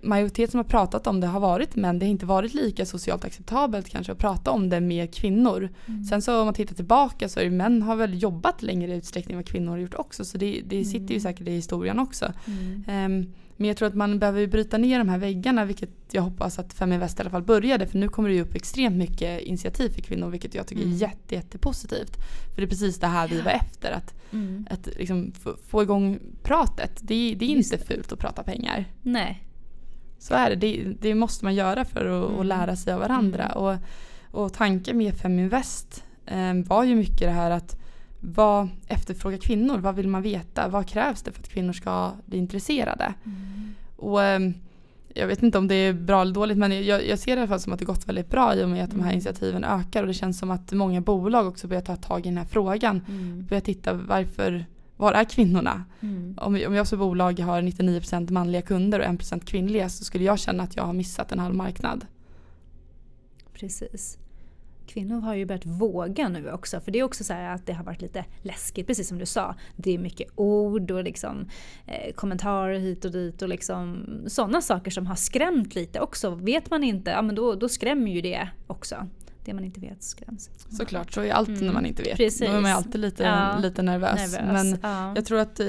majoritet 0.04 0.52
som 0.52 0.58
har 0.58 0.64
pratat 0.64 1.08
om 1.08 1.20
det 1.20 1.28
har 1.28 1.40
varit 1.40 1.76
män. 1.76 2.00
Det 2.00 2.06
har 2.06 2.12
inte 2.12 2.26
varit 2.26 2.54
lika 2.54 2.86
socialt 2.86 3.26
acceptabelt 3.26 3.90
kanske 3.90 4.12
att 4.12 4.18
prata 4.18 4.52
om 4.52 4.70
det 4.70 4.82
med 4.82 5.14
kvinnor. 5.14 5.70
Mm. 5.86 6.04
Sen 6.04 6.22
så 6.22 6.40
om 6.40 6.46
man 6.46 6.54
tittar 6.54 6.76
tillbaka 6.76 7.30
så 7.30 7.40
är 7.40 7.44
det 7.44 7.50
män 7.50 7.82
har 7.82 7.96
väl 7.96 8.22
jobbat 8.22 8.62
längre 8.62 8.96
utsträckning 8.96 9.34
än 9.34 9.38
vad 9.38 9.48
kvinnor 9.48 9.72
har 9.72 9.78
gjort 9.78 9.96
också. 9.96 10.26
Så 10.26 10.38
det, 10.38 10.62
det 10.66 10.86
sitter 10.86 11.14
ju 11.14 11.20
mm. 11.20 11.22
säkert 11.22 11.48
i 11.48 11.52
historien 11.52 12.00
också. 12.00 12.34
Um, 13.06 13.34
Men 13.60 13.68
jag 13.68 13.78
tror 13.78 13.88
att 13.88 13.96
man 13.96 14.20
behöver 14.20 14.48
bryta 14.48 14.78
ner 14.78 15.00
de 15.00 15.10
här 15.10 15.18
väggarna 15.18 15.66
vilket 15.66 15.90
jag 16.12 16.22
hoppas 16.22 16.60
att 16.60 16.74
Feminvest 16.74 17.20
i 17.20 17.22
alla 17.22 17.30
fall 17.30 17.44
började 17.44 17.88
för 17.88 17.98
nu 17.98 18.08
kommer 18.08 18.30
det 18.30 18.36
ju 18.36 18.42
upp 18.42 18.56
extremt 18.56 18.96
mycket 18.96 19.42
initiativ 19.42 19.90
för 19.90 20.02
kvinnor 20.02 20.30
vilket 20.30 20.56
jag 20.56 20.68
tycker 20.68 20.82
är 20.82 20.86
mm. 20.86 20.98
jätte, 20.98 21.36
jättepositivt. 21.36 22.18
För 22.54 22.62
det 22.62 22.64
är 22.64 22.70
precis 22.70 23.00
det 23.00 23.08
här 23.08 23.28
vi 23.28 23.42
var 23.42 23.52
efter. 23.52 23.92
Att, 23.92 24.14
mm. 24.32 24.68
att 24.70 24.86
liksom 24.98 25.32
få, 25.32 25.56
få 25.68 25.84
igång 25.84 26.20
pratet. 26.44 26.92
Det, 27.02 27.36
det 27.40 27.46
är 27.46 27.50
inte 27.50 27.78
fult 27.78 28.12
att 28.12 28.20
prata 28.20 28.44
pengar. 28.44 28.86
Nej. 29.02 29.44
Så 30.20 30.34
är 30.34 30.50
det. 30.50 30.56
Det, 30.56 30.84
det 31.02 31.16
måste 31.16 31.46
man 31.46 31.56
göra 31.56 31.86
för 31.86 32.06
att, 32.06 32.32
mm. 32.32 32.48
lära 32.48 32.76
sig 32.76 32.94
av 32.94 33.00
varandra. 33.00 33.46
Mm. 33.46 33.58
Och, 33.58 33.78
och 34.42 34.54
tanken 34.54 34.98
med 34.98 35.16
Feminvest 35.16 36.04
eh, 36.26 36.54
var 36.54 36.84
ju 36.84 36.96
mycket 36.96 37.20
det 37.20 37.32
här 37.32 37.52
att 37.52 37.80
vad 38.20 38.70
efterfrågar 38.88 39.38
kvinnor? 39.38 39.78
Vad 39.78 39.96
vill 39.96 40.08
man 40.08 40.22
veta? 40.22 40.68
Vad 40.68 40.88
krävs 40.88 41.22
det 41.22 41.32
för 41.32 41.40
att 41.40 41.50
kvinnor 41.50 41.74
ska 41.74 42.12
bli 42.26 42.38
intresserade? 42.38 43.14
Mm. 43.26 43.76
Och 43.96 44.24
ehm, 44.24 44.54
jag 45.14 45.28
vet 45.28 45.44
inte 45.44 45.58
om 45.58 45.68
det 45.68 45.76
är 45.76 45.94
bra 45.94 46.22
eller 46.22 46.34
dåligt 46.34 46.58
men 46.58 46.86
jag, 46.86 47.08
jag, 47.08 47.20
ser 47.20 47.36
det 47.36 47.40
i 47.40 47.42
alla 47.42 47.48
fall 47.48 47.60
som 47.60 47.74
att 47.74 47.80
det 47.80 47.86
gått 47.86 48.08
väldigt 48.08 48.30
bra 48.30 48.56
i 48.56 48.64
och 48.64 48.70
med 48.70 48.84
att 48.84 48.90
de 48.90 49.00
här 49.00 49.06
mm. 49.06 49.14
initiativen 49.14 49.64
ökar 49.64 50.04
och 50.04 50.08
det 50.08 50.14
känns 50.14 50.40
som 50.40 50.52
att 50.52 50.72
många 50.72 51.02
bolag 51.02 51.48
också 51.48 51.68
börjar 51.68 51.82
ta 51.82 51.96
tag 51.96 52.20
i 52.20 52.30
den 52.30 52.38
här 52.38 52.46
frågan. 52.46 53.02
Mm. 53.08 53.46
Börjar 53.46 53.62
titta 53.62 53.94
varför, 53.94 54.66
var 54.98 55.14
är 55.14 55.24
kvinnorna? 55.24 55.84
Mm. 56.00 56.36
Om, 56.38 56.62
om 56.68 56.74
jag 56.74 56.88
som 56.88 57.00
bolag 57.00 57.40
har 57.40 57.62
99% 57.62 58.32
manliga 58.32 58.62
kunder 58.62 59.00
och 59.00 59.06
1% 59.06 59.46
kvinnliga 59.46 59.90
så 59.90 60.04
skulle 60.04 60.24
jag 60.24 60.40
känna 60.40 60.64
att 60.64 60.76
jag 60.76 60.84
har 60.84 60.94
missat 60.94 61.32
en 61.32 61.40
halv 61.40 61.56
marknad. 61.56 62.06
Precis 63.54 64.18
kvinnor 64.90 65.22
har 65.22 65.36
ju 65.36 65.46
börjat 65.46 65.66
våga 65.66 66.30
nu 66.30 66.52
också. 66.52 66.80
För 66.80 66.92
det 66.92 67.00
är 67.00 67.04
också 67.04 67.24
så 67.24 67.34
att 67.34 67.66
det 67.66 67.74
har 67.74 67.84
varit 67.84 68.02
lite 68.02 68.26
läskigt, 68.42 68.88
precis 68.88 69.08
som 69.08 69.18
du 69.18 69.26
sa. 69.26 69.56
Det 69.76 69.94
är 69.94 69.98
mycket 69.98 70.28
ord 70.36 70.92
och 70.92 71.04
liksom, 71.04 71.50
eh, 71.86 72.14
kommentarer 72.14 72.80
hit 72.80 73.06
och 73.06 73.12
dit 73.12 73.42
och 73.42 73.50
liksom, 73.50 74.06
sådana 74.28 74.62
saker 74.62 74.92
som 74.92 75.06
har 75.06 75.16
skrämt 75.16 75.76
lite 75.76 76.00
också. 76.00 76.36
Vet 76.36 76.70
man 76.70 76.84
inte, 76.84 77.12
ja 77.12 77.22
men 77.22 77.36
då, 77.36 77.56
då 77.56 77.70
skrämmer 77.70 78.12
ju 78.12 78.22
det 78.22 78.50
också. 78.68 79.08
Det 79.46 79.54
man 79.54 79.64
inte 79.64 79.80
vet 79.80 80.04
skräms. 80.04 80.50
Såklart, 80.70 81.14
så 81.14 81.22
är 81.22 81.32
allt 81.32 81.50
mm. 81.50 81.66
när 81.66 81.74
man 81.74 81.86
inte 81.86 82.04
vet. 82.04 82.18
Precis. 82.18 82.48
Då 82.48 82.54
är 82.54 82.62
man 82.62 82.72
alltid 82.72 83.02
lite, 83.02 83.24
ja. 83.24 83.58
lite 83.58 83.82
nervös. 83.82 84.34
nervös. 84.34 84.64
Men 84.64 84.80
ja. 84.84 85.14
jag 85.16 85.26
tror 85.26 85.40
att 85.40 85.60
eh, 85.60 85.66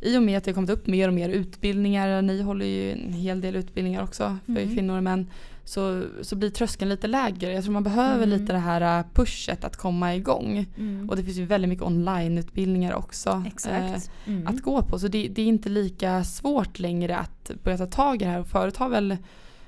i 0.00 0.18
och 0.18 0.22
med 0.22 0.38
att 0.38 0.44
det 0.44 0.50
har 0.50 0.54
kommit 0.54 0.70
upp 0.70 0.86
mer 0.86 1.08
och 1.08 1.14
mer 1.14 1.28
utbildningar, 1.28 2.22
ni 2.22 2.42
håller 2.42 2.66
ju 2.66 2.92
en 2.92 3.12
hel 3.12 3.40
del 3.40 3.56
utbildningar 3.56 4.02
också 4.02 4.38
för 4.46 4.52
mm. 4.52 4.74
kvinnor 4.74 4.96
och 4.96 5.02
män 5.02 5.26
så, 5.70 6.04
så 6.20 6.36
blir 6.36 6.50
tröskeln 6.50 6.88
lite 6.88 7.06
lägre. 7.06 7.52
Jag 7.52 7.64
tror 7.64 7.72
man 7.72 7.82
behöver 7.82 8.26
mm. 8.26 8.38
lite 8.38 8.52
det 8.52 8.58
här 8.58 8.98
äh, 8.98 9.04
pushet 9.14 9.64
att 9.64 9.76
komma 9.76 10.14
igång. 10.14 10.66
Mm. 10.78 11.10
Och 11.10 11.16
det 11.16 11.24
finns 11.24 11.36
ju 11.36 11.46
väldigt 11.46 11.68
mycket 11.68 11.84
onlineutbildningar 11.84 12.94
också 12.94 13.44
eh, 13.68 13.96
mm. 14.26 14.46
att 14.46 14.62
gå 14.62 14.82
på. 14.82 14.98
Så 14.98 15.08
det, 15.08 15.28
det, 15.28 15.42
är 15.42 15.46
inte 15.46 15.68
lika 15.68 16.24
svårt 16.24 16.78
längre 16.78 17.16
att 17.16 17.50
börja 17.64 17.78
ta 17.78 17.86
tag 17.86 18.22
i 18.22 18.24
det 18.24 18.30
här. 18.30 18.40
Och 18.40 18.46
förut 18.46 18.76
har 18.76 18.88
väl 18.88 19.16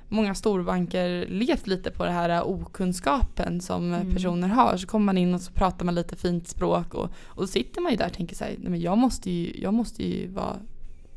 många 0.09 0.35
storbanker 0.35 1.27
levt 1.29 1.67
lite 1.67 1.91
på 1.91 2.05
den 2.05 2.15
här 2.15 2.31
äh, 2.31 2.43
okunskapen 2.47 3.61
som 3.61 3.95
mm. 3.95 4.15
personer 4.15 4.49
har. 4.49 4.77
Så 4.77 4.87
kommer 4.87 5.07
man 5.07 5.19
in 5.19 5.35
och 5.35 5.41
så 5.41 5.53
pratar 5.53 5.85
man 5.85 5.95
lite 5.95 6.17
fint 6.17 6.49
språk 6.49 6.95
och, 6.95 7.11
och 7.25 7.43
då 7.43 7.47
sitter 7.47 7.81
man 7.81 7.93
ju 7.93 7.99
där 7.99 8.07
och 8.07 8.13
tänker 8.13 8.45
här, 8.45 8.55
nej 8.59 8.71
men 8.71 8.81
jag 8.81 8.99
måste 8.99 9.31
ju, 9.31 9.61
jag 9.61 9.75
måste 9.75 10.05
ju 10.05 10.29
vara 10.29 10.57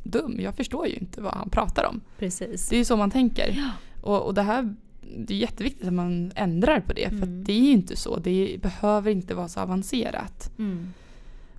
dum. 0.03 0.39
Jag 0.39 0.55
förstår 0.55 0.87
ju 0.87 0.93
inte 0.93 1.21
vad 1.21 1.33
han 1.33 1.49
pratar 1.49 1.83
om. 1.83 2.01
Precis. 2.19 2.69
Det 2.69 2.75
är 2.75 2.77
ju 2.77 2.85
så 2.85 2.97
man 2.97 3.11
tänker. 3.11 3.53
Ja. 3.57 3.71
Och, 4.05 4.25
och 4.25 4.33
det 4.33 4.41
här 4.41 4.75
det 5.17 5.33
är 5.33 5.37
jätteviktigt 5.37 5.87
att 5.87 5.93
man 5.93 6.31
ändrar 6.35 6.79
på 6.79 6.93
det. 6.93 7.05
Mm. 7.05 7.19
För 7.19 7.27
det 7.27 7.53
är 7.53 7.59
ju 7.59 7.71
inte 7.71 7.95
så. 7.95 8.17
Det 8.17 8.57
behöver 8.61 9.11
inte 9.11 9.35
vara 9.35 9.47
så 9.47 9.59
avancerat. 9.59 10.51
Mm. 10.57 10.93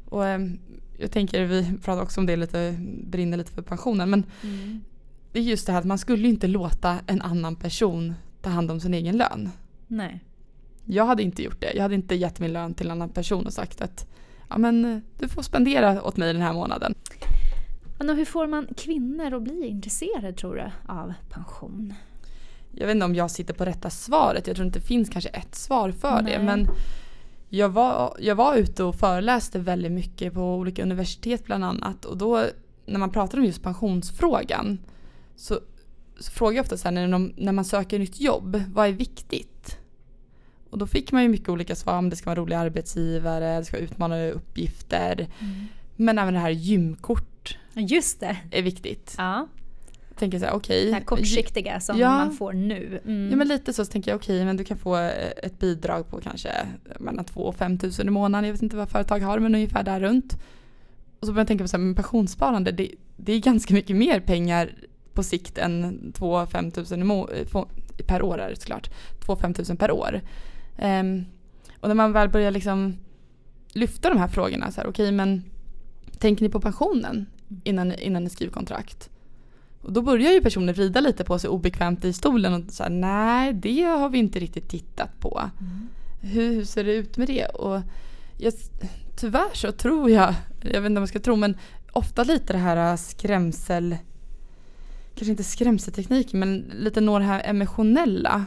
Och 0.05 0.27
eh, 0.27 0.41
jag 0.99 1.11
tänker, 1.11 1.45
vi 1.45 1.79
pratar 1.83 2.03
också 2.03 2.21
om 2.21 2.27
det 2.27 2.37
lite, 2.37 2.79
brinner 3.05 3.37
lite 3.37 3.53
för 3.53 3.63
pensionen. 3.63 4.11
Men 4.11 4.25
mm. 4.43 4.81
det 5.33 5.39
är 5.39 5.43
just 5.43 5.67
det 5.67 5.73
här 5.73 5.81
att 5.81 5.87
man 5.87 5.99
skulle 5.99 6.29
inte 6.29 6.47
låta 6.47 6.99
en 7.07 7.23
annan 7.23 7.57
person 7.57 8.15
ta 8.43 8.51
hand 8.51 8.71
om 8.71 8.81
sin 8.81 8.95
egen 8.95 9.17
lön. 9.17 9.51
Nej. 9.87 10.21
Jag 10.85 11.07
hade 11.07 11.23
inte 11.23 11.43
gjort 11.43 11.61
det. 11.61 11.73
Jag 11.75 11.83
hade 11.83 11.95
inte 11.95 12.15
gett 12.15 12.41
min 12.41 12.53
lön 12.53 12.75
till 12.75 12.87
en 12.87 12.93
annan 12.93 13.09
person 13.09 13.47
och 13.47 13.53
sagt 13.53 13.81
att 13.81 14.07
ja, 14.49 14.59
men, 14.59 15.03
du 15.19 15.29
får 15.29 15.43
spendera 15.43 16.03
åt 16.03 16.17
mig 16.17 16.33
den 16.33 16.43
här 16.43 16.53
månaden. 16.53 16.95
Men 17.99 18.17
hur 18.17 18.25
får 18.25 18.47
man 18.47 18.67
kvinnor 18.77 19.35
att 19.35 19.43
bli 19.43 19.67
intresserade 19.67 20.33
tror 20.33 20.55
du 20.55 20.93
av 20.93 21.15
pension? 21.31 21.95
Jag 22.73 22.87
vet 22.87 22.95
inte 22.95 23.05
om 23.05 23.15
jag 23.15 23.31
sitter 23.31 23.55
på 23.55 23.65
rätta 23.65 23.91
svaret. 23.91 24.47
Jag 24.47 24.57
tror 24.57 24.67
inte 24.67 24.79
det 24.79 24.87
finns 24.87 25.09
kanske 25.09 25.31
ett 25.31 25.55
svar 25.55 25.91
för 25.91 26.23
Nej. 26.23 26.33
det. 26.33 26.45
Men 26.45 26.69
jag 27.49 27.69
var, 27.69 28.17
jag 28.21 28.35
var 28.35 28.57
ute 28.57 28.85
och 28.85 28.95
föreläste 28.95 29.59
väldigt 29.59 29.93
mycket 29.93 30.35
på 30.35 30.55
olika 30.55 30.83
universitet 30.83 31.45
bland 31.45 31.65
annat. 31.65 32.05
Och 32.05 32.17
då 32.17 32.45
när 32.87 32.99
man 32.99 33.11
pratar 33.11 33.39
om 33.39 33.45
just 33.45 33.63
pensionsfrågan 33.63 34.79
så, 35.37 35.61
så 36.19 36.31
frågar 36.31 36.57
jag 36.57 36.63
ofta 36.63 36.77
så 36.77 36.89
här, 36.89 36.93
när, 36.93 37.09
de, 37.09 37.33
när 37.37 37.53
man 37.53 37.65
söker 37.65 37.99
nytt 37.99 38.21
jobb, 38.21 38.63
vad 38.75 38.89
är 38.89 38.93
viktigt? 38.93 39.79
Och 40.71 40.79
då 40.79 40.87
fick 40.87 41.13
man 41.13 41.23
ju 41.23 41.29
mycket 41.29 41.49
olika 41.49 41.75
svar 41.77 41.99
om 41.99 42.11
det 42.11 42.17
ska 42.17 42.31
vara 42.31 42.41
roliga 42.41 42.59
arbetsgivare, 42.59 43.59
det 43.59 43.65
ska 43.65 43.77
vara 43.77 43.85
utmanande 43.85 44.33
uppgifter. 44.33 45.29
Mm. 45.39 45.67
Men 45.97 46.19
även 46.19 46.35
det 46.35 46.41
här 46.41 46.51
gymkort 46.51 47.59
Just 47.75 48.21
det. 48.21 48.37
är 48.51 48.63
viktigt. 48.63 49.15
Ja 49.19 49.49
tänker 50.17 50.39
så 50.39 50.45
här, 50.45 50.53
okej. 50.53 50.89
Okay, 50.89 51.01
kortsiktiga 51.05 51.81
som 51.81 51.99
ja, 51.99 52.11
man 52.11 52.33
får 52.33 52.53
nu. 52.53 53.01
Mm. 53.05 53.31
Ja 53.31 53.37
men 53.37 53.49
lite 53.49 53.73
så, 53.73 53.85
så 53.85 53.93
tänker 53.93 54.11
jag 54.11 54.19
okej 54.19 54.37
okay, 54.37 54.45
men 54.45 54.57
du 54.57 54.65
kan 54.65 54.77
få 54.77 54.97
eh, 54.97 55.31
ett 55.43 55.59
bidrag 55.59 56.11
på 56.11 56.21
kanske 56.21 56.51
mellan 56.99 57.25
2 57.25 57.41
och 57.41 57.57
5 57.57 57.79
tusen 57.79 58.09
i 58.09 58.11
månaden. 58.11 58.45
Jag 58.45 58.53
vet 58.53 58.63
inte 58.63 58.77
vad 58.77 58.91
företag 58.91 59.21
har 59.21 59.39
men 59.39 59.55
ungefär 59.55 59.83
där 59.83 60.01
runt. 60.01 60.39
Och 61.21 61.27
så 61.27 61.33
börjar 61.33 61.41
jag 61.41 61.49
tänka 61.49 61.65
på 61.65 61.69
så 61.69 61.77
här, 61.77 61.85
men 61.85 61.95
pensionssparande 61.95 62.73
det, 62.73 62.91
det 63.17 63.33
är 63.33 63.41
ganska 63.41 63.75
mycket 63.75 63.97
mer 63.97 64.21
pengar 64.21 64.71
på 65.13 65.23
sikt 65.23 65.59
än 65.59 66.13
2-5 66.17 66.71
tusen 66.71 67.11
eh, 67.11 67.65
per 68.07 68.23
år 68.23 68.39
är 68.39 68.51
det 68.51 68.61
såklart. 68.61 68.91
2-5 69.27 69.55
tusen 69.55 69.77
per 69.77 69.91
år. 69.91 70.21
Um, 70.83 71.25
och 71.81 71.89
när 71.89 71.95
man 71.95 72.13
väl 72.13 72.29
börjar 72.29 72.51
liksom 72.51 72.97
lyfta 73.69 74.09
de 74.09 74.19
här 74.19 74.29
frågorna 74.29 74.71
så 74.71 74.81
här, 74.81 74.89
okej 74.89 75.05
okay, 75.05 75.13
men 75.13 75.43
tänker 76.19 76.45
ni 76.45 76.49
på 76.49 76.61
pensionen 76.61 77.27
innan, 77.65 77.93
innan 77.93 78.25
ni 78.25 78.31
skriver 78.31 78.53
kontrakt? 78.53 79.11
Och 79.87 79.93
då 79.93 80.03
börjar 80.03 80.33
ju 80.33 80.41
personen 80.41 80.75
rida 80.75 81.01
lite 81.01 81.25
på 81.25 81.39
sig 81.39 81.51
obekvämt 81.51 82.05
i 82.05 82.13
stolen 82.13 82.55
och 82.55 82.73
säga 82.73 82.89
nej 82.89 83.53
det 83.53 83.83
har 83.83 84.09
vi 84.09 84.19
inte 84.19 84.39
riktigt 84.39 84.69
tittat 84.69 85.21
på. 85.21 85.51
Mm. 85.61 85.89
Hur, 86.21 86.55
hur, 86.55 86.65
ser 86.65 86.85
det 86.85 86.95
ut 86.95 87.17
med 87.17 87.29
det? 87.29 87.47
Och 87.47 87.81
jag, 88.39 88.53
tyvärr 89.17 89.55
så 89.55 89.73
tror 89.73 90.11
jag, 90.11 90.35
jag 90.61 90.81
vet 90.81 90.91
inte 90.91 90.99
om 90.99 91.03
jag 91.03 91.09
ska 91.09 91.19
tro 91.19 91.37
men 91.37 91.57
ofta 91.93 92.25
lite 92.25 92.53
det 92.53 92.59
här 92.59 92.97
skrämsel, 92.97 93.97
kanske 95.15 95.31
inte 95.31 95.45
skrämseltekniken 95.45 96.41
men 96.41 96.73
lite 96.75 97.01
nog 97.01 97.21
det 97.21 97.25
här 97.25 97.43
emotionella 97.45 98.45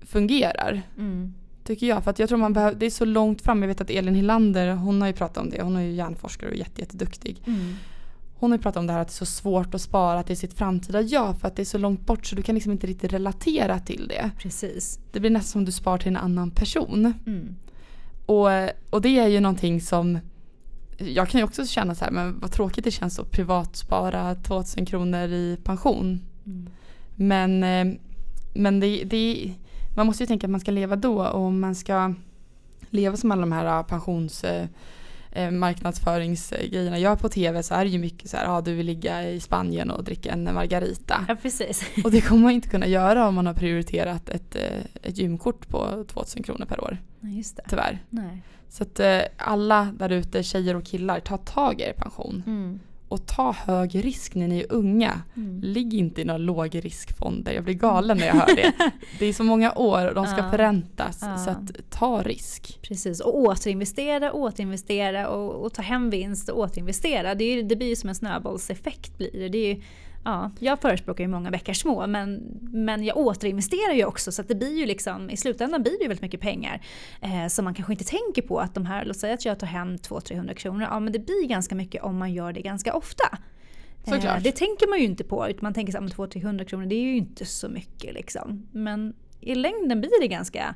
fungerar. 0.00 0.82
Mm. 0.98 1.34
Tycker 1.64 1.86
jag. 1.86 2.04
För 2.04 2.10
att 2.10 2.18
jag 2.18 2.28
tror 2.28 2.38
man 2.38 2.52
behöver, 2.52 2.78
det 2.78 2.86
är 2.86 2.90
så 2.90 3.04
långt 3.04 3.42
fram. 3.42 3.62
Jag 3.62 3.68
vet 3.68 3.80
att 3.80 3.90
Elin 3.90 4.14
Hillander, 4.14 4.72
hon 4.72 5.00
har 5.00 5.08
ju 5.08 5.14
pratat 5.14 5.42
om 5.42 5.50
det. 5.50 5.62
Hon 5.62 5.76
är 5.76 5.82
ju 5.82 5.92
hjärnforskare 5.92 6.50
och 6.50 6.56
jätteduktig. 6.56 7.36
Jätte 7.38 7.50
mm 7.50 7.74
hon 8.38 8.50
har 8.50 8.58
ju 8.58 8.62
pratat 8.62 8.80
om 8.80 8.86
det 8.86 8.92
här 8.92 9.00
att 9.00 9.08
det 9.08 9.12
är 9.12 9.14
så 9.14 9.26
svårt 9.26 9.74
att 9.74 9.80
spara 9.80 10.22
till 10.22 10.36
sitt 10.36 10.54
framtida 10.54 11.00
jag 11.00 11.40
för 11.40 11.48
att 11.48 11.56
det 11.56 11.62
är 11.62 11.64
så 11.64 11.78
långt 11.78 12.06
bort 12.06 12.26
så 12.26 12.36
du 12.36 12.42
kan 12.42 12.54
liksom 12.54 12.72
inte 12.72 12.86
riktigt 12.86 13.12
relatera 13.12 13.78
till 13.78 14.08
det. 14.08 14.30
Precis. 14.38 15.00
Det 15.12 15.20
blir 15.20 15.30
nästan 15.30 15.52
som 15.52 15.64
du 15.64 15.72
spar 15.72 15.98
till 15.98 16.08
en 16.08 16.16
annan 16.16 16.50
person. 16.50 17.14
Mm. 17.26 17.56
Och, 18.26 18.48
och 18.90 19.02
det 19.02 19.18
är 19.18 19.28
ju 19.28 19.40
någonting 19.40 19.80
som 19.80 20.18
jag 20.98 21.28
kan 21.28 21.38
ju 21.38 21.44
också 21.44 21.66
känna 21.66 21.94
så 21.94 22.04
här, 22.04 22.12
men 22.12 22.40
vad 22.40 22.52
tråkigt 22.52 22.84
det 22.84 22.90
känns 22.90 23.18
att 23.18 23.30
privat 23.30 23.76
spara 23.76 24.34
2000 24.34 24.86
kronor 24.86 25.28
i 25.28 25.58
pension. 25.64 26.20
Mm. 26.46 26.68
Men, 27.14 27.62
eh, 27.62 27.98
men 28.54 28.80
det, 28.80 29.04
det, 29.04 29.54
man 29.96 30.06
måste 30.06 30.22
ju 30.22 30.26
tänka 30.26 30.46
att 30.46 30.50
man 30.50 30.60
ska 30.60 30.70
leva 30.70 30.96
då 30.96 31.26
och 31.26 31.52
man 31.52 31.74
ska 31.74 32.14
leva 32.90 33.16
som 33.16 33.32
alla 33.32 33.40
de 33.40 33.52
här 33.52 33.82
pensions 33.82 34.44
eh, 35.36 35.50
marknadsföringsgrejerna 35.50 36.98
gör 36.98 37.16
på 37.16 37.28
tv 37.28 37.62
så 37.62 37.74
är 37.74 37.84
det 37.84 37.90
ju 37.90 37.98
mycket 37.98 38.30
så 38.30 38.36
här, 38.36 38.56
ah, 38.56 38.60
du 38.60 38.74
vill 38.74 38.86
ligga 38.86 39.30
i 39.30 39.40
Spanien 39.40 39.90
och 39.90 40.04
dricka 40.04 40.32
en 40.32 40.54
margarita. 40.54 41.24
Ja 41.28 41.36
precis. 41.42 41.82
Och 42.04 42.10
det 42.10 42.20
kommer 42.20 42.42
man 42.42 42.52
inte 42.52 42.68
kunna 42.68 42.86
göra 42.86 43.28
om 43.28 43.34
man 43.34 43.46
har 43.46 43.54
prioriterat 43.54 44.28
ett, 44.28 44.56
eh, 44.56 44.80
ett 45.02 45.18
gymkort 45.18 45.68
på 45.68 46.04
2000 46.08 46.42
kronor 46.42 46.66
per 46.66 46.84
år. 46.84 46.98
Nej, 47.20 47.36
just 47.36 47.56
det. 47.56 47.62
Tyvärr. 47.68 48.04
Nej. 48.10 48.42
Så 48.68 48.82
att 48.82 49.00
eh, 49.00 49.20
alla 49.36 49.88
där 49.98 50.12
ute, 50.12 50.42
tjejer 50.42 50.76
och 50.76 50.84
killar, 50.84 51.20
ta 51.20 51.36
tag 51.36 51.80
i 51.80 51.84
er 51.84 51.92
pension. 51.92 52.42
Mm 52.46 52.80
och 53.08 53.26
ta 53.26 53.52
hög 53.52 54.04
risk 54.04 54.34
när 54.34 54.48
ni 54.48 54.60
är 54.60 54.72
unga. 54.72 55.22
Mm. 55.36 55.60
Ligg 55.60 55.94
inte 55.94 56.20
i 56.20 56.24
några 56.24 56.38
lågriskfonder. 56.38 57.52
Jag 57.52 57.64
blir 57.64 57.74
galen 57.74 58.18
när 58.18 58.26
jag 58.26 58.34
hör 58.34 58.56
det. 58.56 58.72
det 59.18 59.26
är 59.26 59.32
så 59.32 59.44
många 59.44 59.72
år 59.72 60.08
och 60.08 60.14
de 60.14 60.26
ska 60.26 60.38
ja. 60.38 60.50
förräntas. 60.50 61.18
Ja. 61.22 61.36
Så 61.36 61.50
att 61.50 61.90
ta 61.90 62.22
risk. 62.22 62.78
Precis 62.82 63.20
och 63.20 63.38
återinvestera, 63.38 64.32
återinvestera 64.32 65.28
och, 65.28 65.64
och 65.64 65.74
ta 65.74 65.82
hem 65.82 66.10
vinst 66.10 66.48
och 66.48 66.58
återinvestera. 66.58 67.34
Det, 67.34 67.44
är, 67.44 67.62
det 67.62 67.76
blir 67.76 67.88
ju 67.88 67.96
som 67.96 68.08
en 68.08 68.14
snöbollseffekt. 68.14 69.18
Blir 69.18 69.30
det. 69.32 69.48
det 69.48 69.58
är 69.58 69.74
ju, 69.74 69.82
ja, 70.26 70.50
jag 70.60 70.80
förespråkar 70.80 71.24
ju 71.24 71.28
många 71.28 71.50
veckor 71.50 71.72
små 71.72 72.06
men, 72.06 72.42
men 72.60 73.04
jag 73.04 73.16
återinvesterar 73.16 73.94
ju 73.94 74.04
också 74.04 74.32
så 74.32 74.42
att 74.42 74.48
det 74.48 74.54
blir 74.54 74.78
ju 74.78 74.86
liksom, 74.86 75.30
i 75.30 75.36
slutändan 75.36 75.82
blir 75.82 75.92
det 75.92 76.02
ju 76.02 76.08
väldigt 76.08 76.22
mycket 76.22 76.40
pengar 76.40 76.80
eh, 77.20 77.46
som 77.48 77.64
man 77.64 77.74
kanske 77.74 77.92
inte 77.92 78.04
tänker 78.04 78.42
på 78.42 78.58
att 78.60 78.74
de 78.74 78.86
här, 78.86 79.04
låt 79.04 79.16
säga 79.16 79.34
att 79.34 79.44
jag 79.44 79.58
tar 79.58 79.66
hem 79.66 79.96
200-300 79.96 80.54
kronor, 80.54 80.82
ja 80.90 81.00
men 81.00 81.12
det 81.12 81.18
blir 81.18 81.46
ganska 81.48 81.74
mycket 81.74 82.02
om 82.02 82.18
man 82.18 82.32
gör 82.32 82.52
det 82.52 82.60
ganska 82.62 82.94
ofta. 82.94 83.38
Såklart. 84.04 84.36
Eh, 84.36 84.42
det 84.42 84.52
tänker 84.52 84.88
man 84.88 84.98
ju 84.98 85.04
inte 85.04 85.24
på. 85.24 85.48
Utan 85.48 85.58
man 85.62 85.74
tänker 85.74 85.98
att 85.98 86.14
200-300 86.16 86.64
kronor 86.64 86.86
det 86.86 86.94
är 86.94 87.02
ju 87.02 87.16
inte 87.16 87.44
så 87.46 87.68
mycket. 87.68 88.14
Liksom. 88.14 88.66
Men 88.72 89.14
i 89.40 89.54
längden 89.54 90.00
blir 90.00 90.20
det 90.20 90.28
ganska 90.28 90.74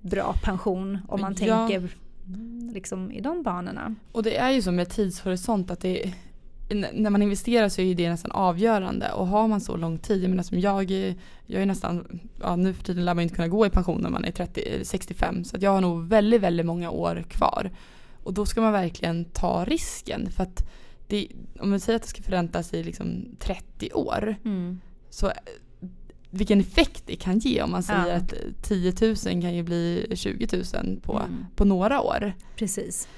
bra 0.00 0.34
pension 0.44 0.98
om 1.08 1.20
man 1.20 1.36
Ja. 1.40 1.68
tänker 1.68 1.88
liksom, 2.74 3.12
i 3.12 3.20
de 3.20 3.42
banorna. 3.42 3.94
Och 4.12 4.22
det 4.22 4.36
är 4.36 4.50
ju 4.50 4.62
så 4.62 4.72
med 4.72 4.90
tidshorisont 4.90 5.70
att 5.70 5.80
det 5.80 6.12
när 6.74 7.10
man 7.10 7.22
investerar 7.22 7.68
så 7.68 7.80
är 7.80 7.94
det 7.94 8.10
nästan 8.10 8.30
avgörande 8.30 9.12
och 9.12 9.26
har 9.26 9.48
man 9.48 9.60
så 9.60 9.76
lång 9.76 9.98
tid, 9.98 10.22
jag 10.22 10.30
menar 10.30 10.42
som 10.42 10.60
jag, 10.60 10.90
jag 11.46 11.62
är 11.62 11.66
nästan, 11.66 12.20
ja 12.40 12.56
nu 12.56 12.72
för 12.74 12.84
tiden 12.84 13.04
lär 13.04 13.14
man 13.14 13.22
inte 13.22 13.34
kunna 13.34 13.48
gå 13.48 13.66
i 13.66 13.70
pension 13.70 14.00
när 14.02 14.10
man 14.10 14.24
är 14.24 14.30
30, 14.30 14.60
eller 14.60 14.84
65 14.84 15.44
så 15.44 15.56
att 15.56 15.62
jag 15.62 15.70
har 15.70 15.80
nog 15.80 16.08
väldigt, 16.08 16.40
väldigt 16.40 16.66
många 16.66 16.90
år 16.90 17.24
kvar. 17.28 17.70
Och 18.22 18.34
då 18.34 18.46
ska 18.46 18.60
man 18.60 18.72
verkligen 18.72 19.24
ta 19.24 19.64
risken 19.64 20.30
för 20.30 20.42
att 20.42 20.70
det, 21.08 21.28
om 21.60 21.70
man 21.70 21.80
säger 21.80 21.96
att 21.96 22.02
det 22.02 22.08
ska 22.08 22.22
förräntas 22.22 22.74
i 22.74 22.82
liksom 22.82 23.24
30 23.38 23.92
år 23.92 24.36
så 25.10 25.26
eh, 25.26 25.32
vilken 26.30 26.60
effekt 26.60 27.02
det 27.06 27.16
kan 27.16 27.38
ge 27.38 27.62
om 27.62 27.70
man 27.70 27.82
säger 27.82 28.06
Ja. 28.08 28.14
att 28.16 28.34
10 28.62 28.92
000 29.00 29.16
kan 29.16 29.54
ju 29.54 29.62
bli 29.62 30.06
20 30.14 30.48
000 30.82 31.00
på, 31.02 31.12
Mm. 31.18 31.46
på 31.56 31.64
några 31.64 32.00
år. 32.00 32.32
Precis. 32.56 33.08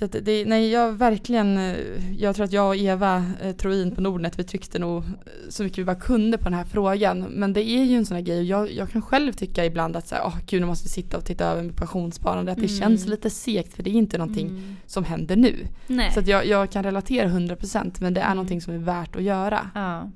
Så 0.00 0.06
det, 0.06 0.44
nej 0.44 0.70
jag 0.70 0.92
verkligen, 0.92 1.58
eh, 1.58 1.76
jag 2.18 2.36
tror 2.36 2.44
att 2.44 2.52
jag 2.52 2.68
och 2.68 2.76
Eva 2.76 3.24
eh, 3.42 3.52
Troin 3.56 3.90
på 3.94 4.00
Nordnet 4.00 4.38
vi 4.38 4.44
tryckte 4.44 4.78
nog 4.78 4.98
eh, 5.04 5.08
så 5.48 5.62
mycket 5.62 5.78
vi 5.78 5.84
bara 5.84 5.96
kunde 6.00 6.38
på 6.38 6.44
den 6.44 6.54
här 6.54 6.64
frågan. 6.64 7.20
Men 7.20 7.52
det 7.52 7.60
är 7.70 7.84
ju 7.84 7.96
en 7.96 8.06
sån 8.06 8.14
här 8.16 8.24
grej 8.24 8.38
och 8.38 8.44
jag, 8.44 8.72
jag 8.72 8.90
kan 8.90 9.02
själv 9.02 9.32
tycka 9.32 9.64
ibland 9.64 9.96
att 9.96 10.06
så 10.08 10.14
här, 10.14 10.22
åh 10.26 10.36
gud 10.46 10.60
nu 10.60 10.66
måste 10.66 10.84
vi 10.84 10.88
sitta 10.90 11.16
och 11.16 11.24
titta 11.24 11.44
över 11.44 11.62
med 11.62 11.76
pensionssparande. 11.76 12.52
Att 12.52 12.58
det 12.58 12.64
Mm. 12.66 12.78
känns 12.80 13.06
lite 13.06 13.30
segt 13.30 13.74
för 13.74 13.82
det 13.82 13.90
är 13.90 13.94
inte 13.94 14.18
någonting 14.18 14.46
Mm. 14.48 14.76
som 14.86 15.04
händer 15.04 15.36
nu. 15.36 15.54
Nej. 15.86 16.12
Så 16.14 16.20
jag, 16.26 16.46
jag 16.46 16.70
kan 16.70 16.82
relatera 16.82 17.28
100% 17.28 18.00
men 18.00 18.14
det 18.14 18.20
är 18.20 18.24
Mm. 18.24 18.36
någonting 18.36 18.60
som 18.60 18.74
är 18.74 18.78
värt 18.78 19.16
att 19.16 19.22
göra. 19.22 19.70
Ja. 19.74 20.10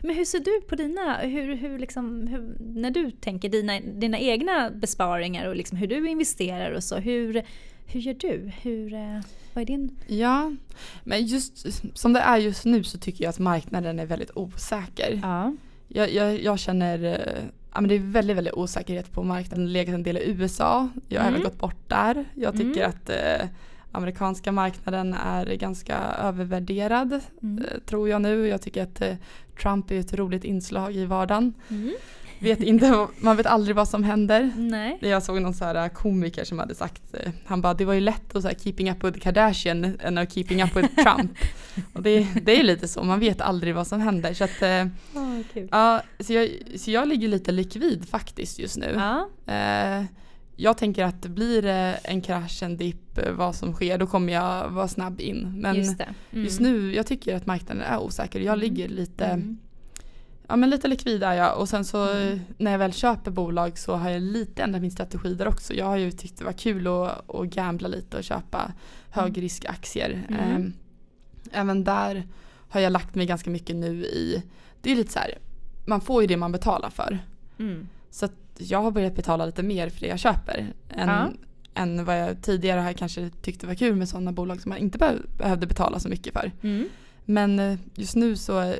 Men 0.00 0.16
hur 0.16 0.24
ser 0.24 0.40
du 0.40 0.60
på 0.68 0.74
dina, 0.76 1.16
hur, 1.18 1.54
hur 1.56 1.78
liksom, 1.78 2.26
hur, 2.26 2.54
när 2.74 2.90
du 2.90 3.10
tänker 3.10 3.48
dina, 3.48 3.80
dina 3.80 4.18
egna 4.18 4.70
besparingar 4.70 5.46
och 5.48 5.56
liksom 5.56 5.78
hur 5.78 5.86
du 5.86 6.08
investerar 6.10 6.70
och 6.72 6.84
så, 6.84 6.96
hur, 6.96 7.42
hur 7.92 8.00
gör 8.00 8.14
du? 8.14 8.50
Hur, 8.62 8.94
eh, 8.94 9.20
vad 9.54 9.62
är 9.62 9.66
din... 9.66 9.96
Ja, 10.06 10.52
men 11.04 11.26
just 11.26 11.66
som 11.98 12.12
det 12.12 12.20
är 12.20 12.36
just 12.38 12.64
nu 12.64 12.84
så 12.84 12.98
tycker 12.98 13.24
jag 13.24 13.30
att 13.30 13.38
marknaden 13.38 13.98
är 13.98 14.06
väldigt 14.06 14.30
osäker. 14.36 15.20
Ja. 15.22 15.52
Jag, 15.88 16.12
jag, 16.12 16.42
jag 16.42 16.58
känner, 16.58 17.04
eh, 17.04 17.42
ja 17.74 17.80
men 17.80 17.88
det 17.88 17.94
är 17.94 17.98
väldigt, 17.98 18.36
väldigt 18.36 18.54
osäkerhet 18.54 19.12
på 19.12 19.22
marknaden. 19.22 19.72
Legat 19.72 19.94
en 19.94 20.02
del 20.02 20.16
i 20.16 20.30
USA. 20.30 20.88
Jag 21.08 21.20
har 21.20 21.28
Mm. 21.28 21.34
även 21.40 21.50
gått 21.50 21.58
bort 21.60 21.88
där. 21.88 22.24
Jag 22.34 22.52
tycker 22.56 22.80
Mm. 22.84 22.90
att 22.90 23.10
eh, 23.10 23.48
amerikanska 23.92 24.52
marknaden 24.52 25.14
är 25.14 25.46
ganska 25.54 25.96
övervärderad. 26.22 27.20
Mm. 27.42 27.64
Eh, 27.64 27.78
tror 27.86 28.08
jag 28.08 28.22
nu. 28.22 28.46
Jag 28.46 28.62
tycker 28.62 28.82
att 28.82 29.02
Trump 29.62 29.90
är 29.90 30.00
ett 30.00 30.14
roligt 30.14 30.44
inslag 30.44 30.96
i 30.96 31.04
vardagen. 31.04 31.54
Mm. 31.68 31.94
Vet 32.40 32.62
inte, 32.62 33.06
man 33.20 33.36
vet 33.36 33.46
aldrig 33.46 33.76
vad 33.76 33.88
som 33.88 34.04
händer. 34.04 34.52
Nej. 34.56 34.98
Jag 35.00 35.22
såg 35.22 35.42
någon 35.42 35.54
så 35.54 35.64
här 35.64 35.88
komiker 35.88 36.44
som 36.44 36.58
hade 36.58 36.74
sagt, 36.74 37.02
eh, 37.14 37.32
han 37.44 37.60
bara 37.60 37.74
det 37.74 37.84
var 37.84 37.94
ju 37.94 38.00
lätt 38.00 38.36
att 38.36 38.42
så 38.42 38.48
här 38.48 38.54
keeping 38.54 38.90
up 38.90 39.04
with 39.04 39.18
Kardashian 39.18 39.96
än 40.00 40.18
att 40.18 40.32
keeping 40.32 40.62
up 40.62 40.76
with 40.76 40.94
Trump. 41.02 41.30
Och 41.92 42.02
det, 42.02 42.26
det 42.42 42.60
är 42.60 42.62
lite 42.62 42.88
så, 42.88 43.02
man 43.02 43.20
vet 43.20 43.40
aldrig 43.40 43.74
vad 43.74 43.86
som 43.86 44.00
händer. 44.00 44.34
Så 44.34 44.44
att, 44.44 44.62
Oh, 45.14 45.38
kul. 45.52 45.68
ja, 45.70 46.02
så, 46.20 46.32
jag, 46.32 46.48
så 46.76 46.90
jag 46.90 47.08
ligger 47.08 47.28
lite 47.28 47.52
likvid 47.52 48.08
faktiskt 48.08 48.58
just 48.58 48.76
nu. 48.76 48.94
Ja. 48.96 49.28
Eh, 49.54 50.04
jag 50.56 50.78
tänker 50.78 51.04
att 51.04 51.26
blir 51.26 51.62
det 51.62 51.98
en 52.04 52.20
krasch, 52.20 52.62
en 52.62 52.76
dipp, 52.76 53.18
vad 53.36 53.54
som 53.54 53.72
sker, 53.72 53.98
då 53.98 54.06
kommer 54.06 54.32
jag 54.32 54.68
vara 54.68 54.88
snabb 54.88 55.20
in. 55.20 55.52
Men 55.60 55.76
just 55.76 56.00
just. 56.30 56.60
Mm. 56.60 56.72
nu, 56.72 56.94
jag 56.94 57.06
tycker 57.06 57.36
att 57.36 57.46
marknaden 57.46 57.82
är 57.82 57.98
osäker. 57.98 58.40
Jag 58.40 58.54
Mm. 58.54 58.60
ligger 58.60 58.88
lite, 58.88 59.24
Mm. 59.24 59.58
Ja 60.50 60.56
men 60.56 60.70
lite 60.70 60.88
likvid 60.88 61.22
är 61.22 61.32
jag. 61.32 61.58
Och 61.58 61.68
sen 61.68 61.84
så 61.84 62.12
Mm. 62.12 62.40
när 62.58 62.70
jag 62.70 62.78
väl 62.78 62.92
köper 62.92 63.30
bolag 63.30 63.78
så 63.78 63.94
har 63.96 64.10
jag 64.10 64.22
lite 64.22 64.62
ändrat 64.62 64.82
min 64.82 64.90
strategi 64.90 65.34
där 65.34 65.48
också. 65.48 65.74
Jag 65.74 65.86
har 65.86 65.96
ju 65.96 66.10
tyckt 66.12 66.38
det 66.38 66.44
var 66.44 66.52
kul 66.52 66.86
att, 66.86 67.34
att 67.34 67.46
gambla 67.46 67.88
lite 67.88 68.16
och 68.16 68.24
köpa 68.24 68.72
högriskaktier. 69.10 70.26
Mm. 70.28 70.72
Eh, 71.52 71.60
även 71.60 71.84
där 71.84 72.26
har 72.68 72.80
jag 72.80 72.92
lagt 72.92 73.14
mig 73.14 73.26
ganska 73.26 73.50
mycket 73.50 73.76
nu 73.76 74.04
i, 74.04 74.42
det 74.82 74.92
är 74.92 74.96
lite 74.96 75.12
så 75.12 75.18
här, 75.18 75.38
man 75.86 76.00
får 76.00 76.22
ju 76.22 76.26
det 76.28 76.36
man 76.36 76.52
betalar 76.52 76.90
för. 76.90 77.18
Mm. 77.58 77.88
Så 78.10 78.28
jag 78.58 78.82
har 78.82 78.90
börjat 78.90 79.14
betala 79.16 79.46
lite 79.46 79.62
mer 79.62 79.88
för 79.90 80.00
det 80.00 80.06
jag 80.06 80.18
köper. 80.18 80.66
Än, 80.88 81.08
Ja. 81.08 81.30
än 81.74 82.04
vad 82.04 82.18
jag 82.20 82.42
tidigare 82.42 82.80
har 82.80 82.92
kanske 82.92 83.30
tyckte 83.42 83.66
var 83.66 83.74
kul 83.74 83.96
med 83.96 84.08
sådana 84.08 84.32
bolag 84.32 84.60
som 84.60 84.68
man 84.70 84.78
inte 84.78 84.98
be- 84.98 85.18
behövde 85.38 85.66
betala 85.66 85.98
så 86.00 86.08
mycket 86.08 86.32
för. 86.32 86.52
Men 87.30 87.58
eh, 87.58 87.78
just 87.94 88.16
nu 88.16 88.36
så 88.36 88.60
eh, 88.60 88.74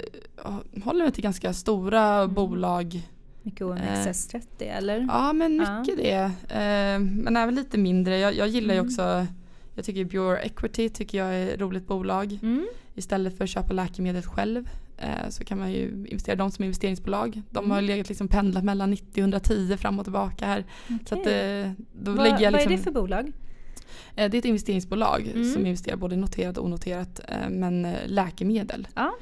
håller 0.85 1.05
mig 1.05 1.13
till 1.13 1.23
ganska 1.23 1.53
stora 1.53 2.03
Mm. 2.23 2.35
bolag. 2.35 3.03
Mycket 3.43 3.61
OMXS30 3.61 4.43
eller? 4.59 5.07
Ja 5.09 5.33
men 5.33 5.57
Ja. 5.57 5.81
mycket 5.81 5.97
det. 5.97 6.13
Eh, 6.57 6.99
men 7.01 7.37
även 7.37 7.55
lite 7.55 7.79
mindre. 7.79 8.19
Jag, 8.19 8.35
jag 8.35 8.49
gillar 8.49 8.75
ju 8.75 8.81
Mm. 8.81 8.87
också 8.87 9.27
jag 9.75 9.85
tycker 9.85 10.05
Pure 10.05 10.39
Equity 10.39 10.89
tycker 10.89 11.19
jag 11.19 11.35
är 11.35 11.49
ett 11.55 11.61
roligt 11.61 11.87
bolag. 11.87 12.39
Mm. 12.43 12.67
Istället 12.95 13.37
för 13.37 13.45
att 13.45 13.51
köpa 13.51 13.73
läkemedel 13.73 14.23
själv 14.23 14.69
eh, 14.99 15.29
så 15.29 15.45
kan 15.45 15.59
man 15.59 15.73
ju 15.73 16.07
investera 16.09 16.37
dem 16.37 16.51
som 16.51 16.65
investeringsbolag. 16.65 17.43
De 17.51 17.59
Mm. 17.59 17.71
har 17.71 17.81
legat 17.83 18.09
liksom 18.09 18.29
pendlat 18.29 18.65
mellan 18.65 18.91
90 18.91 19.11
och 19.13 19.19
110 19.19 19.77
fram 19.77 19.99
och 19.99 20.05
tillbaka 20.05 20.47
här. 20.47 20.65
Så 21.09 21.15
att, 21.21 21.27
eh, 21.27 21.71
då 21.93 22.11
vad, 22.13 22.17
lägger 22.17 22.41
jag 22.41 22.53
liksom, 22.53 22.53
vad 22.53 22.61
är 22.73 22.77
det 22.77 22.79
för 22.79 22.91
bolag? 22.91 23.33
Eh, 24.17 24.31
det 24.31 24.37
är 24.37 24.39
ett 24.39 24.45
investeringsbolag 24.45 25.31
Mm. 25.35 25.53
som 25.53 25.67
investerar 25.67 25.97
både 25.97 26.17
noterat 26.17 26.59
och 26.59 26.65
onoterat 26.65 27.21
eh, 27.29 27.49
men 27.51 27.85
eh, 27.85 27.95
läkemedel. 28.07 28.89
Ja. 28.95 29.13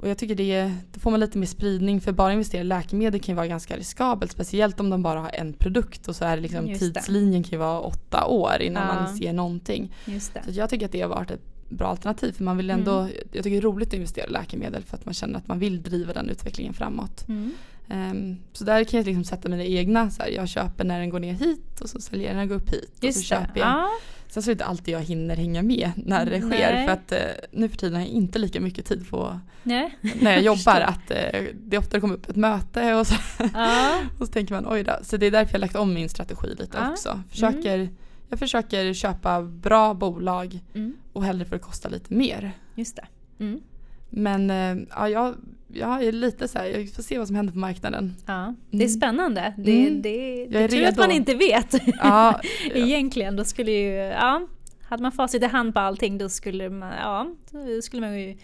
Och 0.00 0.08
jag 0.10 0.18
tycker 0.18 0.34
det, 0.34 0.72
då 0.92 1.00
får 1.00 1.10
man 1.10 1.20
lite 1.20 1.38
mer 1.38 1.46
spridning 1.46 2.00
för 2.00 2.12
bara 2.12 2.32
investera 2.32 2.60
i 2.60 2.64
läkemedel 2.64 3.20
kan 3.20 3.32
ju 3.32 3.36
vara 3.36 3.46
ganska 3.46 3.76
riskabelt. 3.76 4.32
Speciellt 4.32 4.80
om 4.80 4.90
de 4.90 5.02
bara 5.02 5.20
har 5.20 5.30
en 5.34 5.52
produkt 5.52 6.08
och 6.08 6.16
så 6.16 6.24
är 6.24 6.36
det 6.36 6.42
liksom 6.42 6.66
Just 6.68 6.80
det. 6.80 6.86
tidslinjen 6.86 7.42
kan 7.42 7.50
ju 7.50 7.56
vara 7.58 7.80
åtta 7.80 8.24
år 8.26 8.62
innan 8.62 8.88
Ja. 8.88 8.94
man 9.02 9.16
ser 9.16 9.32
någonting. 9.32 9.92
Det. 10.04 10.20
Så 10.20 10.30
jag 10.46 10.70
tycker 10.70 10.86
att 10.86 10.92
det 10.92 11.00
har 11.00 11.08
varit 11.08 11.30
ett 11.30 11.53
bra 11.74 11.86
alternativ 11.88 12.32
för 12.32 12.44
man 12.44 12.56
vill 12.56 12.70
ändå, 12.70 12.98
Mm. 12.98 13.12
jag 13.32 13.44
tycker 13.44 13.50
det 13.50 13.56
är 13.56 13.60
roligt 13.60 13.88
att 13.88 13.94
investera 13.94 14.26
i 14.26 14.30
läkemedel 14.30 14.82
för 14.82 14.96
att 14.96 15.04
man 15.04 15.14
känner 15.14 15.38
att 15.38 15.48
man 15.48 15.58
vill 15.58 15.82
driva 15.82 16.12
den 16.12 16.30
utvecklingen 16.30 16.74
framåt. 16.74 17.28
Mm. 17.28 17.52
Ehm, 17.88 18.36
så 18.52 18.64
där 18.64 18.84
kan 18.84 18.98
jag 18.98 19.06
liksom 19.06 19.24
sätta 19.24 19.48
mina 19.48 19.64
egna, 19.64 20.10
så 20.10 20.22
här, 20.22 20.30
jag 20.30 20.48
köper 20.48 20.84
när 20.84 21.00
den 21.00 21.10
går 21.10 21.20
ner 21.20 21.32
hit 21.32 21.80
och 21.80 21.88
så 21.90 22.00
säljer 22.00 22.26
jag 22.26 22.32
när 22.34 22.40
den 22.40 22.48
går 22.48 22.56
upp 22.56 22.70
hit. 22.72 22.90
och 23.04 23.14
så 23.14 23.18
det. 23.20 23.24
köper 23.24 23.60
jag. 23.60 23.68
Ja. 23.68 23.88
Sen 24.28 24.42
så 24.42 24.50
är 24.50 24.52
det 24.52 24.54
inte 24.54 24.64
alltid 24.64 24.94
jag 24.94 25.00
hinner 25.00 25.36
hänga 25.36 25.62
med 25.62 25.90
när 25.96 26.26
det 26.26 26.40
sker 26.40 26.48
Nej. 26.48 26.86
för 26.86 26.92
att 26.92 27.12
eh, 27.12 27.18
nu 27.52 27.68
för 27.68 27.76
tiden 27.76 27.94
har 27.94 28.00
jag 28.00 28.10
inte 28.10 28.38
lika 28.38 28.60
mycket 28.60 28.86
tid 28.86 29.10
på 29.10 29.40
Nej. 29.62 29.98
när 30.20 30.32
jag 30.32 30.42
jobbar 30.54 30.80
att 30.80 31.10
eh, 31.10 31.42
det 31.54 31.78
ofta 31.78 32.00
kommer 32.00 32.14
upp 32.14 32.28
ett 32.30 32.36
möte 32.36 32.94
och 32.94 33.06
så, 33.06 33.14
Ja. 33.54 34.00
och 34.18 34.26
så 34.26 34.32
tänker 34.32 34.54
man 34.54 34.66
oj 34.72 34.82
då. 34.84 34.92
Så 35.02 35.16
det 35.16 35.26
är 35.26 35.30
därför 35.30 35.52
jag 35.52 35.58
har 35.58 35.60
lagt 35.60 35.76
om 35.76 35.94
min 35.94 36.08
strategi 36.08 36.46
lite 36.48 36.76
Ja. 36.80 36.90
också. 36.90 37.20
Försöker, 37.30 37.88
Jag 38.34 38.38
försöker 38.38 38.92
köpa 38.92 39.42
bra 39.42 39.94
bolag 39.94 40.60
Mm. 40.74 40.96
och 41.12 41.24
hellre 41.24 41.44
för 41.44 41.56
att 41.56 41.62
kosta 41.62 41.88
lite 41.88 42.14
mer. 42.14 42.52
Just 42.74 42.96
det. 42.96 43.04
Mm. 43.44 43.60
Men 44.10 44.50
eh, 44.50 44.86
ja, 44.90 45.08
jag, 45.08 45.34
jag 45.72 46.02
är 46.04 46.12
lite 46.12 46.48
så 46.48 46.58
här, 46.58 46.66
jag 46.66 46.90
får 46.92 47.02
se 47.02 47.18
vad 47.18 47.26
som 47.26 47.36
händer 47.36 47.52
på 47.52 47.58
marknaden. 47.58 48.14
Ja. 48.26 48.54
Det 48.70 48.76
är 48.76 48.80
Mm. 48.80 48.88
spännande. 48.88 49.54
Det, 49.58 49.86
Mm. 49.86 50.02
det, 50.02 50.34
Jag 50.40 50.50
det 50.50 50.58
är 50.58 50.68
tur 50.68 50.86
att 50.86 50.96
man 50.98 51.10
inte 51.10 51.34
vet. 51.34 51.72
Ja, 51.72 51.80
ja. 52.02 52.40
Egentligen, 52.74 53.36
då 53.36 53.44
skulle 53.44 53.70
ju, 53.70 53.90
ja, 53.94 54.46
hade 54.82 55.02
man 55.02 55.12
facit 55.12 55.42
i 55.42 55.46
hand 55.46 55.74
på 55.74 55.80
allting 55.80 56.18
då 56.18 56.28
skulle 56.28 56.70
man, 56.70 56.92
ja, 57.02 57.26
då 57.50 57.82
skulle 57.82 58.00
man 58.00 58.20
ju 58.20 58.36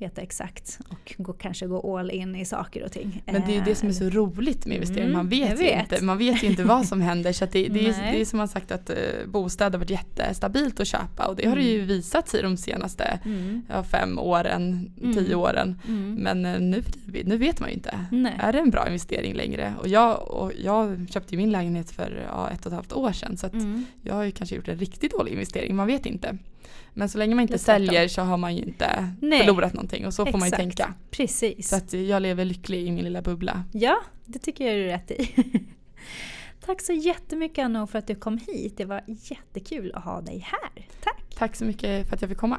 veta 0.00 0.20
exakt 0.20 0.78
och 0.88 1.14
gå, 1.18 1.32
kanske 1.32 1.66
gå 1.66 1.98
all 1.98 2.10
in 2.10 2.36
i 2.36 2.44
saker 2.44 2.84
och 2.84 2.92
ting. 2.92 3.22
Men 3.26 3.42
det 3.46 3.52
är 3.52 3.54
ju 3.56 3.60
det 3.64 3.74
som 3.74 3.88
är 3.88 3.92
så 3.92 4.08
roligt 4.10 4.66
med 4.66 4.74
investering. 4.74 5.02
Mm, 5.04 5.16
Man 5.16 5.28
vet, 5.28 5.40
jag 5.50 5.58
ju 5.58 5.64
vet. 5.64 5.92
inte, 5.92 6.04
man 6.04 6.18
vet 6.18 6.42
ju 6.42 6.46
inte 6.46 6.64
vad 6.64 6.86
som 6.86 7.00
händer. 7.00 7.32
Så 7.32 7.44
det, 7.44 7.68
det, 7.68 7.88
är, 7.88 8.12
det 8.12 8.20
är 8.20 8.24
som 8.24 8.36
man 8.36 8.48
sagt 8.48 8.70
att 8.72 8.90
eh, 8.90 8.96
bostäder 9.26 9.70
har 9.72 9.78
varit 9.78 9.90
jättestabilt 9.90 10.80
att 10.80 10.86
köpa 10.86 11.26
och 11.26 11.36
det 11.36 11.48
har 11.48 11.56
det 11.56 11.62
ju 11.62 11.80
visat 11.84 12.28
sig 12.28 12.42
de 12.42 12.56
senaste 12.56 13.20
Mm. 13.24 13.62
ja, 13.68 13.82
fem 13.82 14.18
åren, 14.18 14.90
Mm. 15.02 15.14
tio 15.14 15.34
åren. 15.34 15.80
Mm. 15.88 16.14
Men 16.14 16.44
eh, 16.44 16.60
nu, 16.60 16.82
nu 17.24 17.36
vet 17.36 17.60
man 17.60 17.68
ju 17.68 17.74
inte. 17.74 17.98
Nej. 18.10 18.34
Är 18.38 18.52
det 18.52 18.58
en 18.58 18.70
bra 18.70 18.86
investering 18.86 19.34
längre? 19.34 19.74
Och 19.80 19.88
jag, 19.88 20.28
och 20.30 20.52
jag 20.64 21.06
köpte 21.10 21.34
ju 21.34 21.38
min 21.40 21.50
lägenhet 21.50 21.90
för 21.90 22.26
ja, 22.30 22.50
ett 22.50 22.60
och 22.60 22.72
ett 22.72 22.76
halvt 22.76 22.92
år 22.92 23.12
sedan 23.12 23.36
så 23.36 23.46
Mm. 23.52 23.84
jag 24.02 24.14
har 24.14 24.22
ju 24.22 24.30
kanske 24.30 24.56
gjort 24.56 24.68
en 24.68 24.78
riktigt 24.78 25.12
dålig 25.12 25.32
investering, 25.32 25.76
man 25.76 25.86
vet 25.86 26.06
inte. 26.06 26.36
Men 26.94 27.08
så 27.08 27.18
länge 27.18 27.34
man 27.34 27.42
inte 27.42 27.58
säljer 27.58 28.08
så 28.08 28.22
har 28.22 28.36
man 28.36 28.56
ju 28.56 28.62
inte 28.62 29.12
Nej. 29.20 29.38
förlorat 29.38 29.74
någonting 29.74 30.06
och 30.06 30.14
så 30.14 30.26
får 30.26 30.38
man 30.38 30.40
ju 30.40 30.46
Exakt. 30.46 30.60
tänka. 30.62 30.94
Precis. 31.10 31.68
Så 31.68 31.76
att 31.76 31.92
jag 31.92 32.22
lever 32.22 32.44
lycklig 32.44 32.86
i 32.86 32.90
min 32.90 33.04
lilla 33.04 33.22
bubbla. 33.22 33.64
Ja, 33.72 34.00
det 34.26 34.38
tycker 34.38 34.64
jag 34.66 34.74
är 34.74 34.84
rätt 34.84 35.10
i. 35.10 35.34
Tack 36.66 36.80
så 36.80 36.92
jättemycket 36.92 37.64
Anno 37.64 37.86
för 37.86 37.98
att 37.98 38.06
du 38.06 38.14
kom 38.14 38.38
hit. 38.38 38.76
Det 38.76 38.84
var 38.84 39.02
jättekul 39.06 39.92
att 39.94 40.04
ha 40.04 40.20
dig 40.20 40.38
här. 40.38 40.86
Tack! 41.04 41.34
Tack 41.34 41.56
så 41.56 41.64
mycket 41.64 42.08
för 42.08 42.14
att 42.14 42.22
jag 42.22 42.28
fick 42.28 42.38
komma. 42.38 42.58